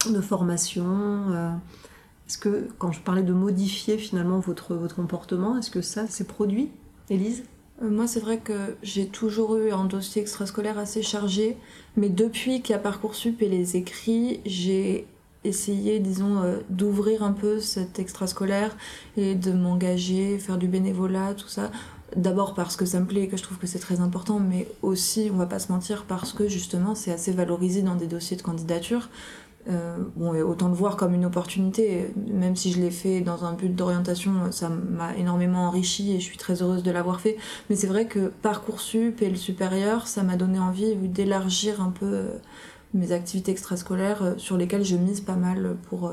de 0.09 0.21
formations 0.21 1.53
Est-ce 2.29 2.39
que, 2.39 2.69
quand 2.79 2.93
je 2.93 3.01
parlais 3.01 3.25
de 3.25 3.33
modifier 3.33 3.99
finalement 3.99 4.39
votre, 4.39 4.77
votre 4.77 4.95
comportement, 4.95 5.59
est-ce 5.59 5.73
que 5.73 5.83
ça 5.83 6.07
s'est 6.07 6.25
produit, 6.25 6.71
Élise? 7.09 7.43
Moi, 7.81 8.07
c'est 8.07 8.21
vrai 8.21 8.39
que 8.39 8.77
j'ai 8.83 9.07
toujours 9.07 9.57
eu 9.57 9.73
un 9.73 9.85
dossier 9.85 10.23
extrascolaire 10.23 10.79
assez 10.79 11.03
chargé, 11.03 11.57
mais 11.97 12.09
depuis 12.09 12.61
qu'il 12.61 12.73
y 12.73 12.77
a 12.77 12.79
Parcoursup 12.79 13.41
et 13.43 13.49
les 13.49 13.77
écrits, 13.77 14.41
j'ai 14.45 15.07
essayé, 15.45 15.99
disons, 16.01 16.43
d'ouvrir 16.69 17.23
un 17.23 17.33
peu 17.33 17.61
cet 17.61 17.99
extrascolaire 17.99 18.77
et 19.17 19.35
de 19.35 19.53
m'engager, 19.53 20.39
faire 20.39 20.59
du 20.59 20.69
bénévolat, 20.69 21.35
tout 21.35 21.49
ça. 21.49 21.71
D'abord 22.17 22.55
parce 22.55 22.77
que 22.77 22.85
ça 22.85 23.01
me 23.01 23.07
plaît 23.07 23.23
et 23.23 23.29
que 23.29 23.37
je 23.37 23.43
trouve 23.43 23.57
que 23.59 23.67
c'est 23.67 23.79
très 23.79 24.01
important, 24.01 24.41
mais 24.41 24.69
aussi, 24.83 25.31
on 25.33 25.37
va 25.37 25.47
pas 25.47 25.61
se 25.61 25.73
mentir, 25.73 26.05
parce 26.07 26.33
que 26.33 26.49
justement 26.49 26.95
c'est 26.95 27.13
assez 27.13 27.33
valorisé 27.33 27.83
dans 27.83 27.95
des 27.95 28.09
dossiers 28.09 28.37
de 28.37 28.43
candidature. 28.43 29.09
Euh, 29.71 29.97
bon, 30.17 30.35
autant 30.43 30.69
le 30.69 30.75
voir 30.75 30.97
comme 30.97 31.15
une 31.15 31.25
opportunité, 31.25 32.13
même 32.27 32.57
si 32.57 32.73
je 32.73 32.81
l'ai 32.81 32.91
fait 32.91 33.21
dans 33.21 33.45
un 33.45 33.53
but 33.53 33.75
d'orientation, 33.75 34.51
ça 34.51 34.69
m'a 34.69 35.17
énormément 35.17 35.69
enrichi 35.69 36.13
et 36.13 36.21
je 36.21 36.25
suis 36.25 36.39
très 36.39 36.63
heureuse 36.63 36.83
de 36.83 36.91
l'avoir 36.91 37.21
fait. 37.21 37.37
Mais 37.69 37.77
c'est 37.77 37.87
vrai 37.87 38.07
que 38.07 38.33
Parcoursup 38.43 39.23
et 39.23 39.31
le 39.31 39.37
supérieur, 39.37 40.09
ça 40.09 40.23
m'a 40.23 40.37
donné 40.37 40.59
envie 40.59 40.97
d'élargir 40.97 41.81
un 41.81 41.91
peu 41.91 42.07
euh, 42.07 42.29
mes 42.95 43.13
activités 43.13 43.53
extrascolaires 43.53 44.23
euh, 44.23 44.35
sur 44.39 44.57
lesquelles 44.57 44.85
je 44.85 44.97
mise 44.97 45.21
pas 45.21 45.37
mal 45.37 45.77
pour 45.89 46.13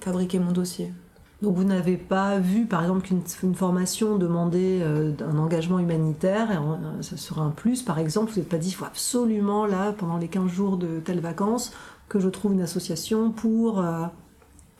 fabriquer 0.00 0.38
mon 0.38 0.52
dossier. 0.52 0.92
Donc 1.40 1.56
vous 1.56 1.64
n'avez 1.64 1.96
pas 1.96 2.38
vu, 2.38 2.66
par 2.66 2.82
exemple, 2.82 3.08
qu'une 3.08 3.54
formation 3.54 4.18
demandait 4.18 4.82
un 4.82 5.38
engagement 5.38 5.78
humanitaire, 5.78 6.50
et 6.52 7.02
ça 7.02 7.16
sera 7.16 7.40
un 7.40 7.50
plus, 7.50 7.82
par 7.82 7.98
exemple, 7.98 8.30
vous 8.30 8.40
n'êtes 8.40 8.48
pas 8.50 8.58
dit, 8.58 8.68
il 8.68 8.74
faut 8.74 8.84
absolument, 8.84 9.64
là, 9.64 9.92
pendant 9.92 10.18
les 10.18 10.28
15 10.28 10.50
jours 10.50 10.76
de 10.76 11.00
telles 11.00 11.20
vacances, 11.20 11.72
que 12.10 12.20
je 12.20 12.28
trouve 12.28 12.52
une 12.52 12.60
association 12.60 13.30
pour... 13.30 13.80
Euh, 13.80 14.04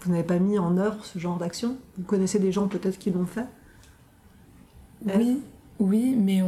vous 0.03 0.11
n'avez 0.11 0.25
pas 0.25 0.38
mis 0.38 0.59
en 0.59 0.77
œuvre 0.77 1.03
ce 1.05 1.19
genre 1.19 1.38
d'action? 1.38 1.79
Vous 1.97 2.05
connaissez 2.05 2.38
des 2.38 2.53
gens 2.53 2.69
peut-être 2.69 2.99
qui 2.99 3.11
l'ont 3.11 3.27
fait? 3.27 3.47
Oui, 5.16 5.38
oui, 5.79 6.14
mais 6.14 6.43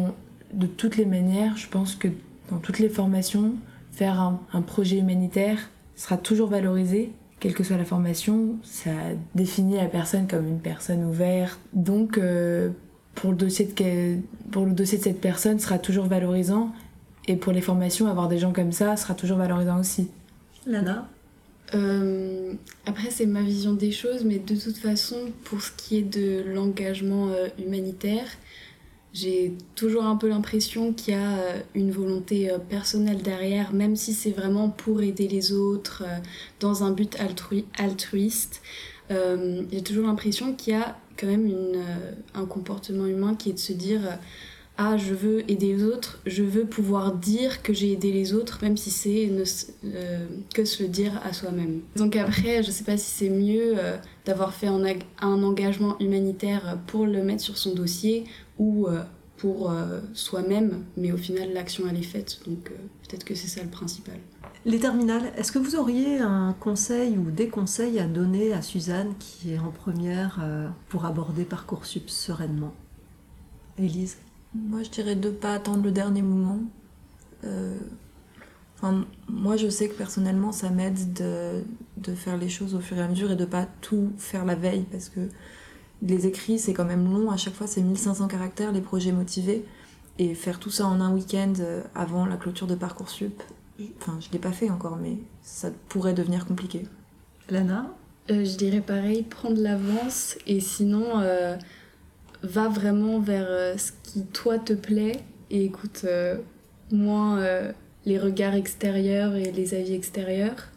de 0.52 0.66
toutes 0.66 0.96
les 0.96 1.06
manières, 1.06 1.56
je 1.56 1.68
pense 1.68 1.94
que 1.94 2.08
dans 2.50 2.58
toutes 2.58 2.78
les 2.78 2.88
formations, 2.88 3.54
faire 3.92 4.34
un 4.52 4.62
projet 4.62 4.98
humanitaire 4.98 5.70
sera 5.96 6.16
toujours 6.16 6.48
valorisé 6.48 7.12
quelle 7.42 7.54
que 7.54 7.64
soit 7.64 7.76
la 7.76 7.84
formation, 7.84 8.54
ça 8.62 8.92
définit 9.34 9.74
la 9.74 9.86
personne 9.86 10.28
comme 10.28 10.46
une 10.46 10.60
personne 10.60 11.02
ouverte. 11.04 11.58
Donc, 11.72 12.16
euh, 12.16 12.70
pour, 13.16 13.32
le 13.32 13.36
dossier 13.36 13.64
de, 13.64 14.18
pour 14.52 14.64
le 14.64 14.70
dossier 14.70 14.96
de 14.98 15.02
cette 15.02 15.20
personne, 15.20 15.58
sera 15.58 15.80
toujours 15.80 16.06
valorisant. 16.06 16.70
Et 17.26 17.34
pour 17.34 17.52
les 17.52 17.60
formations, 17.60 18.06
avoir 18.06 18.28
des 18.28 18.38
gens 18.38 18.52
comme 18.52 18.70
ça 18.70 18.96
sera 18.96 19.14
toujours 19.14 19.38
valorisant 19.38 19.80
aussi. 19.80 20.08
Lana 20.66 21.08
euh, 21.74 22.54
Après, 22.86 23.10
c'est 23.10 23.26
ma 23.26 23.42
vision 23.42 23.72
des 23.72 23.92
choses, 23.92 24.24
mais 24.24 24.38
de 24.38 24.56
toute 24.56 24.76
façon, 24.76 25.16
pour 25.44 25.62
ce 25.62 25.72
qui 25.72 25.98
est 25.98 26.02
de 26.02 26.42
l'engagement 26.46 27.28
euh, 27.28 27.48
humanitaire, 27.58 28.26
j'ai 29.12 29.54
toujours 29.74 30.04
un 30.04 30.16
peu 30.16 30.28
l'impression 30.28 30.92
qu'il 30.92 31.14
y 31.14 31.16
a 31.16 31.38
euh, 31.38 31.60
une 31.74 31.90
volonté 31.90 32.50
personnelle 32.68 33.22
derrière, 33.22 33.72
même 33.72 33.96
si 33.96 34.14
c'est 34.14 34.30
vraiment 34.30 34.70
pour 34.70 35.02
aider 35.02 35.28
les 35.28 35.52
autres 35.52 36.04
dans 36.60 36.84
un 36.84 36.92
but 36.92 37.16
altruiste. 37.78 38.62
j'ai 39.10 39.82
toujours 39.82 40.06
l'impression 40.06 40.54
qu'il 40.54 40.72
y 40.72 40.76
a 40.76 40.96
quand 41.18 41.26
même 41.26 41.52
un 42.34 42.46
comportement 42.46 43.06
humain 43.06 43.34
qui 43.34 43.50
est 43.50 43.52
de 43.52 43.58
se 43.58 43.74
dire 43.74 44.00
ah 44.78 44.96
je 44.96 45.12
veux 45.12 45.50
aider 45.50 45.74
les 45.76 45.84
autres, 45.84 46.20
je 46.26 46.42
veux 46.42 46.64
pouvoir 46.64 47.14
dire 47.14 47.62
que 47.62 47.72
j'ai 47.72 47.92
aidé 47.92 48.10
les 48.10 48.32
autres, 48.32 48.58
même 48.62 48.76
si 48.76 48.90
c'est 48.90 49.30
que 50.54 50.64
se 50.64 50.82
le 50.82 50.88
dire 50.88 51.20
à 51.24 51.32
soi-même. 51.32 51.82
Donc 51.96 52.16
après, 52.16 52.62
je 52.62 52.70
sais 52.70 52.84
pas 52.84 52.96
si 52.96 53.10
c'est 53.10 53.30
mieux 53.30 53.76
d'avoir 54.24 54.54
fait 54.54 54.68
un, 54.68 55.42
engagement 55.42 55.98
humanitaire 55.98 56.78
pour 56.86 57.06
le 57.06 57.22
mettre 57.22 57.42
sur 57.42 57.58
son 57.58 57.74
dossier 57.74 58.24
ou 58.58 58.86
euh, 58.86 59.02
pour 59.36 59.70
euh, 59.70 60.00
soi-même, 60.14 60.84
mais 60.96 61.10
au 61.10 61.16
final 61.16 61.52
l'action 61.52 61.84
elle 61.88 61.98
est 61.98 62.02
faite, 62.02 62.40
donc 62.46 62.70
euh, 62.70 62.76
peut-être 63.08 63.24
que 63.24 63.34
c'est 63.34 63.48
ça 63.48 63.62
le 63.62 63.68
principal. 63.68 64.18
Les 64.64 64.78
terminales, 64.78 65.32
est-ce 65.36 65.50
que 65.50 65.58
vous 65.58 65.74
auriez 65.74 66.18
un 66.18 66.54
conseil 66.60 67.18
ou 67.18 67.30
des 67.32 67.48
conseils 67.48 67.98
à 67.98 68.06
donner 68.06 68.52
à 68.52 68.62
Suzanne 68.62 69.14
qui 69.18 69.52
est 69.52 69.58
en 69.58 69.72
première 69.72 70.40
pour 70.88 71.04
aborder 71.04 71.44
Parcoursup 71.44 72.08
sereinement? 72.08 72.72
Élise? 73.76 74.18
Moi 74.54 74.82
je 74.82 74.90
dirais 74.90 75.14
de 75.14 75.28
ne 75.28 75.34
pas 75.34 75.54
attendre 75.54 75.82
le 75.82 75.92
dernier 75.92 76.22
moment. 76.22 76.60
moi 79.28 79.56
je 79.56 79.68
sais 79.68 79.88
que 79.88 79.94
personnellement 79.94 80.52
ça 80.52 80.70
m'aide 80.70 81.12
de, 81.14 81.62
de, 81.96 82.14
faire 82.14 82.36
les 82.36 82.48
choses 82.48 82.74
au 82.74 82.80
fur 82.80 82.96
et 82.98 83.02
à 83.02 83.08
mesure 83.08 83.30
et 83.30 83.36
de 83.36 83.44
pas 83.44 83.66
tout 83.80 84.12
faire 84.18 84.44
la 84.44 84.54
veille 84.54 84.84
parce 84.90 85.08
que 85.08 85.28
les 86.02 86.26
écrits, 86.26 86.58
c'est 86.58 86.72
quand 86.72 86.84
même 86.84 87.10
long. 87.10 87.30
À 87.30 87.36
chaque 87.36 87.54
fois, 87.54 87.66
c'est 87.66 87.80
1500 87.80 88.28
caractères, 88.28 88.72
les 88.72 88.80
projets 88.80 89.12
motivés. 89.12 89.64
Et 90.18 90.34
faire 90.34 90.58
tout 90.58 90.70
ça 90.70 90.86
en 90.86 91.00
un 91.00 91.12
week-end 91.12 91.54
euh, 91.60 91.82
avant 91.94 92.26
la 92.26 92.36
clôture 92.36 92.66
de 92.66 92.74
Parcoursup, 92.74 93.42
enfin, 93.98 94.18
je 94.20 94.30
l'ai 94.30 94.38
pas 94.38 94.52
fait 94.52 94.68
encore, 94.68 94.98
mais 95.00 95.16
ça 95.40 95.70
pourrait 95.88 96.12
devenir 96.12 96.44
compliqué. 96.44 96.82
Lana? 97.48 97.94
Euh, 98.30 98.44
Je 98.44 98.56
dirais 98.56 98.82
pareil, 98.82 99.22
prendre 99.22 99.58
l'avance 99.58 100.36
et 100.46 100.60
sinon, 100.60 101.20
euh, 101.20 101.56
va 102.42 102.68
vraiment 102.68 103.20
vers 103.20 103.78
ce 103.78 103.92
qui 104.02 104.24
toi 104.26 104.58
te 104.58 104.72
plaît 104.72 105.20
et 105.50 105.64
écoute 105.64 106.06
moins 106.90 107.40
les 108.04 108.18
regards 108.18 108.54
extérieurs 108.54 109.34
et 109.36 109.52
les 109.52 109.74
avis 109.74 109.94
extérieurs. 109.94 110.68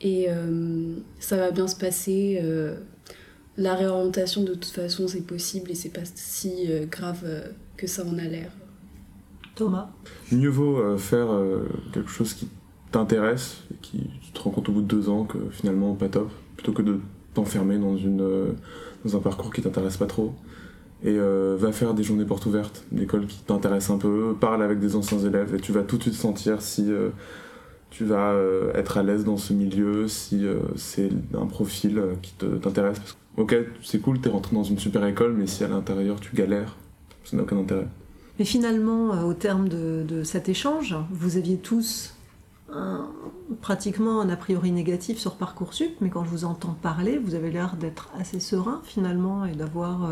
Et 0.00 0.28
ça 1.18 1.36
va 1.36 1.50
bien 1.50 1.66
se 1.68 1.76
passer 1.76 2.40
la 3.60 3.74
réorientation 3.74 4.42
de 4.42 4.54
toute 4.54 4.72
façon 4.72 5.06
c'est 5.06 5.26
possible 5.26 5.70
et 5.70 5.74
c'est 5.74 5.90
pas 5.90 6.04
si 6.14 6.66
euh, 6.68 6.86
grave 6.86 7.20
euh, 7.24 7.42
que 7.76 7.86
ça 7.86 8.04
en 8.04 8.18
a 8.18 8.24
l'air. 8.24 8.50
Thomas? 9.54 9.90
Mieux 10.32 10.48
vaut 10.48 10.78
euh, 10.78 10.96
faire 10.96 11.28
quelque 11.92 12.10
chose 12.10 12.32
qui 12.32 12.48
t'intéresse 12.90 13.58
et 13.72 13.76
qui 13.82 14.10
tu 14.22 14.32
te 14.32 14.40
rends 14.40 14.50
compte 14.50 14.68
au 14.68 14.72
bout 14.72 14.82
de 14.82 14.86
deux 14.86 15.08
ans 15.08 15.24
que 15.24 15.38
finalement 15.50 15.94
pas 15.94 16.08
top, 16.08 16.30
plutôt 16.56 16.72
que 16.72 16.82
de 16.82 17.00
t'enfermer 17.34 17.78
dans, 17.78 17.96
une, 17.96 18.54
dans 19.04 19.16
un 19.16 19.20
parcours 19.20 19.52
qui 19.52 19.62
t'intéresse 19.62 19.96
pas 19.96 20.06
trop. 20.06 20.34
Et 21.02 21.16
va 21.16 21.72
faire 21.72 21.94
des 21.94 22.02
journées 22.02 22.26
portes 22.26 22.44
ouvertes, 22.44 22.84
d'école 22.92 23.26
qui 23.26 23.38
t'intéresse 23.38 23.88
un 23.88 23.96
peu, 23.96 24.34
parle 24.38 24.62
avec 24.62 24.80
des 24.80 24.96
anciens 24.96 25.18
élèves 25.18 25.54
et 25.54 25.58
tu 25.58 25.72
vas 25.72 25.82
tout 25.82 25.96
de 25.96 26.02
suite 26.02 26.14
sentir 26.14 26.60
si 26.60 26.90
tu 27.88 28.04
vas 28.04 28.34
être 28.74 28.98
à 28.98 29.02
l'aise 29.02 29.24
dans 29.24 29.38
ce 29.38 29.54
milieu, 29.54 30.08
si 30.08 30.44
c'est 30.76 31.08
un 31.32 31.46
profil 31.46 32.02
qui 32.20 32.34
t'intéresse 32.34 33.00
ok, 33.36 33.56
c'est 33.82 34.00
cool, 34.00 34.20
t'es 34.20 34.28
rentré 34.28 34.54
dans 34.54 34.62
une 34.62 34.78
super 34.78 35.04
école, 35.04 35.34
mais 35.34 35.46
si 35.46 35.64
à 35.64 35.68
l'intérieur 35.68 36.20
tu 36.20 36.34
galères, 36.34 36.76
ça 37.24 37.36
n'a 37.36 37.42
aucun 37.42 37.58
intérêt. 37.58 37.86
Mais 38.38 38.44
finalement, 38.44 39.14
euh, 39.14 39.22
au 39.22 39.34
terme 39.34 39.68
de, 39.68 40.22
cet 40.24 40.48
échange, 40.48 40.96
vous 41.10 41.36
aviez 41.36 41.56
tous 41.56 42.14
pratiquement 43.60 44.20
un 44.20 44.30
a 44.30 44.36
priori 44.36 44.70
négatif 44.70 45.18
sur 45.18 45.34
Parcoursup, 45.34 45.90
mais 46.00 46.08
quand 46.08 46.24
je 46.24 46.30
vous 46.30 46.44
entends 46.44 46.76
parler, 46.80 47.18
vous 47.18 47.34
avez 47.34 47.50
l'air 47.50 47.74
d'être 47.74 48.08
assez 48.16 48.38
serein 48.38 48.80
finalement 48.84 49.44
et 49.44 49.54
d'avoir. 49.56 50.08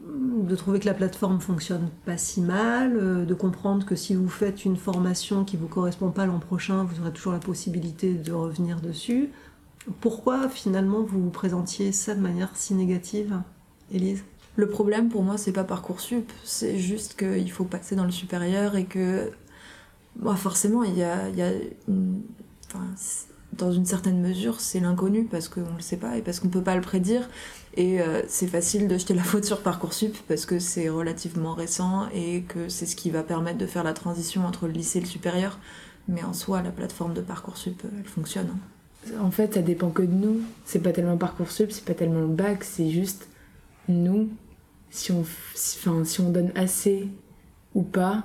De 0.00 0.56
trouver 0.56 0.80
que 0.80 0.86
la 0.86 0.94
plateforme 0.94 1.40
fonctionne 1.40 1.90
pas 2.06 2.16
si 2.16 2.40
mal, 2.40 2.96
euh, 2.96 3.24
de 3.24 3.34
comprendre 3.34 3.84
que 3.84 3.94
si 3.94 4.14
vous 4.14 4.28
faites 4.28 4.64
une 4.64 4.76
formation 4.76 5.44
qui 5.44 5.56
vous 5.56 5.68
correspond 5.68 6.10
pas 6.10 6.24
l'an 6.24 6.38
prochain, 6.38 6.84
vous 6.84 7.00
aurez 7.00 7.12
toujours 7.12 7.32
la 7.32 7.38
possibilité 7.38 8.14
de 8.14 8.32
revenir 8.32 8.80
dessus. 8.80 9.30
Pourquoi 10.00 10.48
finalement 10.48 11.02
vous 11.02 11.22
vous 11.22 11.30
présentiez 11.30 11.92
ça 11.92 12.14
de 12.14 12.20
manière 12.20 12.56
si 12.56 12.74
négative, 12.74 13.40
Élise? 13.92 14.24
Le 14.56 14.68
problème 14.68 15.08
pour 15.08 15.22
moi, 15.22 15.38
c'est 15.38 15.52
pas 15.52 15.64
Parcoursup, 15.64 16.30
c'est 16.44 16.78
juste 16.78 17.16
qu'il 17.18 17.50
faut 17.50 17.64
passer 17.64 17.94
dans 17.94 18.04
le 18.04 18.10
supérieur 18.10 18.76
et 18.76 18.84
que 18.84 19.30
bah, 20.16 20.36
forcément, 20.36 20.82
il 20.82 20.96
y 20.96 21.02
a, 21.02 21.28
dans 23.52 23.72
une 23.72 23.84
certaine 23.84 24.20
mesure, 24.20 24.60
c'est 24.60 24.80
l'inconnu 24.80 25.24
parce 25.24 25.48
qu'on 25.48 25.74
le 25.76 25.82
sait 25.82 25.96
pas 25.96 26.16
et 26.16 26.22
parce 26.22 26.40
qu'on 26.40 26.48
peut 26.48 26.62
pas 26.62 26.76
le 26.76 26.80
prédire. 26.80 27.28
Et 27.74 28.00
euh, 28.00 28.22
c'est 28.28 28.46
facile 28.46 28.88
de 28.88 28.96
jeter 28.96 29.14
la 29.14 29.22
faute 29.22 29.44
sur 29.44 29.62
Parcoursup 29.62 30.16
parce 30.28 30.46
que 30.46 30.58
c'est 30.58 30.88
relativement 30.88 31.54
récent 31.54 32.08
et 32.14 32.42
que 32.42 32.68
c'est 32.68 32.86
ce 32.86 32.96
qui 32.96 33.10
va 33.10 33.22
permettre 33.22 33.58
de 33.58 33.66
faire 33.66 33.84
la 33.84 33.92
transition 33.92 34.46
entre 34.46 34.66
le 34.66 34.72
lycée 34.72 34.98
et 34.98 35.02
le 35.02 35.06
supérieur. 35.06 35.58
Mais 36.08 36.22
en 36.22 36.32
soi, 36.32 36.62
la 36.62 36.70
plateforme 36.70 37.14
de 37.14 37.20
Parcoursup, 37.20 37.82
elle 37.98 38.08
fonctionne. 38.08 38.48
Hein. 38.52 39.20
En 39.20 39.30
fait, 39.30 39.54
ça 39.54 39.62
dépend 39.62 39.90
que 39.90 40.02
de 40.02 40.12
nous. 40.12 40.40
C'est 40.64 40.80
pas 40.80 40.92
tellement 40.92 41.16
Parcoursup, 41.16 41.72
c'est 41.72 41.84
pas 41.84 41.94
tellement 41.94 42.20
le 42.20 42.26
bac, 42.26 42.64
c'est 42.64 42.90
juste 42.90 43.28
nous, 43.88 44.28
si 44.90 45.12
on, 45.12 45.20
enfin, 45.20 46.04
si 46.04 46.20
on 46.20 46.30
donne 46.30 46.52
assez 46.54 47.08
ou 47.74 47.82
pas, 47.82 48.24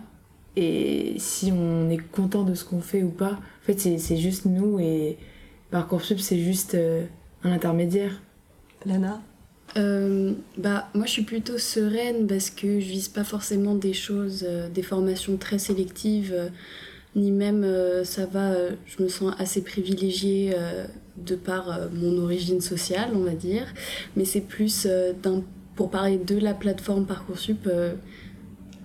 et 0.55 1.15
si 1.17 1.51
on 1.51 1.89
est 1.89 1.97
content 1.97 2.43
de 2.43 2.53
ce 2.53 2.63
qu'on 2.65 2.81
fait 2.81 3.03
ou 3.03 3.09
pas. 3.09 3.33
En 3.33 3.65
fait, 3.65 3.79
c'est 3.79 4.17
juste 4.17 4.45
nous 4.45 4.79
et 4.79 5.17
Parcoursup, 5.71 6.19
c'est 6.19 6.39
juste 6.39 6.75
euh, 6.75 7.05
un 7.43 7.51
intermédiaire. 7.51 8.21
Lana? 8.85 9.21
Euh, 9.77 10.33
bah, 10.57 10.87
moi 10.93 11.05
je 11.05 11.11
suis 11.11 11.23
plutôt 11.23 11.57
sereine 11.57 12.27
parce 12.27 12.49
que 12.49 12.79
je 12.79 12.85
vise 12.85 13.09
pas 13.09 13.23
forcément 13.25 13.75
des 13.75 13.93
choses, 13.93 14.45
euh, 14.47 14.69
des 14.69 14.83
formations 14.83 15.35
très 15.37 15.57
sélectives 15.59 16.33
ni 17.15 17.31
même 17.31 17.63
euh, 17.63 18.03
ça 18.03 18.25
va, 18.25 18.51
euh, 18.51 18.71
je 18.85 19.01
me 19.01 19.07
sens 19.07 19.33
assez 19.39 19.61
privilégiée 19.63 20.53
euh, 20.55 20.85
de 21.17 21.35
par 21.35 21.71
euh, 21.71 21.87
mon 21.93 22.17
origine 22.21 22.61
sociale, 22.61 23.09
on 23.13 23.19
va 23.19 23.31
dire. 23.31 23.65
Mais 24.15 24.25
c'est 24.25 24.41
plus 24.41 24.85
euh, 24.85 25.13
d'un- 25.13 25.43
pour 25.75 25.89
parler 25.91 26.17
de 26.17 26.37
la 26.37 26.53
plateforme 26.53 27.05
Parcoursup. 27.05 27.67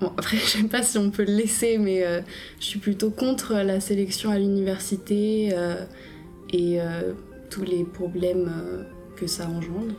Bon, 0.01 0.13
après, 0.17 0.37
je 0.39 0.47
sais 0.47 0.63
pas 0.65 0.83
si 0.83 0.99
on 0.99 1.11
peut 1.11 1.25
le 1.25 1.35
laisser, 1.35 1.79
mais 1.79 2.05
euh, 2.05 2.21
je 2.59 2.65
suis 2.65 2.79
plutôt 2.79 3.11
contre 3.11 3.55
la 3.55 3.81
sélection 3.81 4.31
à 4.31 4.39
l'université 4.39 5.51
euh, 5.53 5.85
et 6.53 6.81
euh, 6.81 7.13
tous 7.51 7.63
les 7.63 7.85
problèmes 7.85 8.51
que 9.17 9.27
ça 9.27 9.47
engendre. 9.47 9.95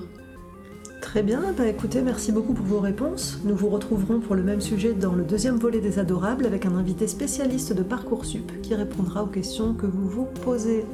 Très 1.01 1.23
bien, 1.23 1.41
bah 1.57 1.67
écoutez, 1.67 2.01
merci 2.01 2.31
beaucoup 2.31 2.53
pour 2.53 2.65
vos 2.65 2.79
réponses. 2.79 3.39
Nous 3.43 3.55
vous 3.55 3.69
retrouverons 3.69 4.19
pour 4.19 4.35
le 4.35 4.43
même 4.43 4.61
sujet 4.61 4.93
dans 4.93 5.13
le 5.13 5.23
deuxième 5.23 5.57
volet 5.57 5.81
des 5.81 5.97
Adorables 5.97 6.45
avec 6.45 6.65
un 6.65 6.75
invité 6.75 7.07
spécialiste 7.07 7.73
de 7.73 7.81
Parcoursup 7.81 8.61
qui 8.61 8.75
répondra 8.75 9.23
aux 9.23 9.27
questions 9.27 9.73
que 9.73 9.87
vous 9.87 10.07
vous 10.07 10.25
posez. 10.43 10.85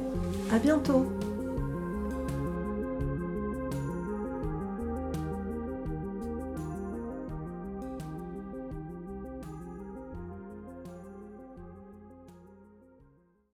À 0.50 0.58
bientôt 0.58 1.06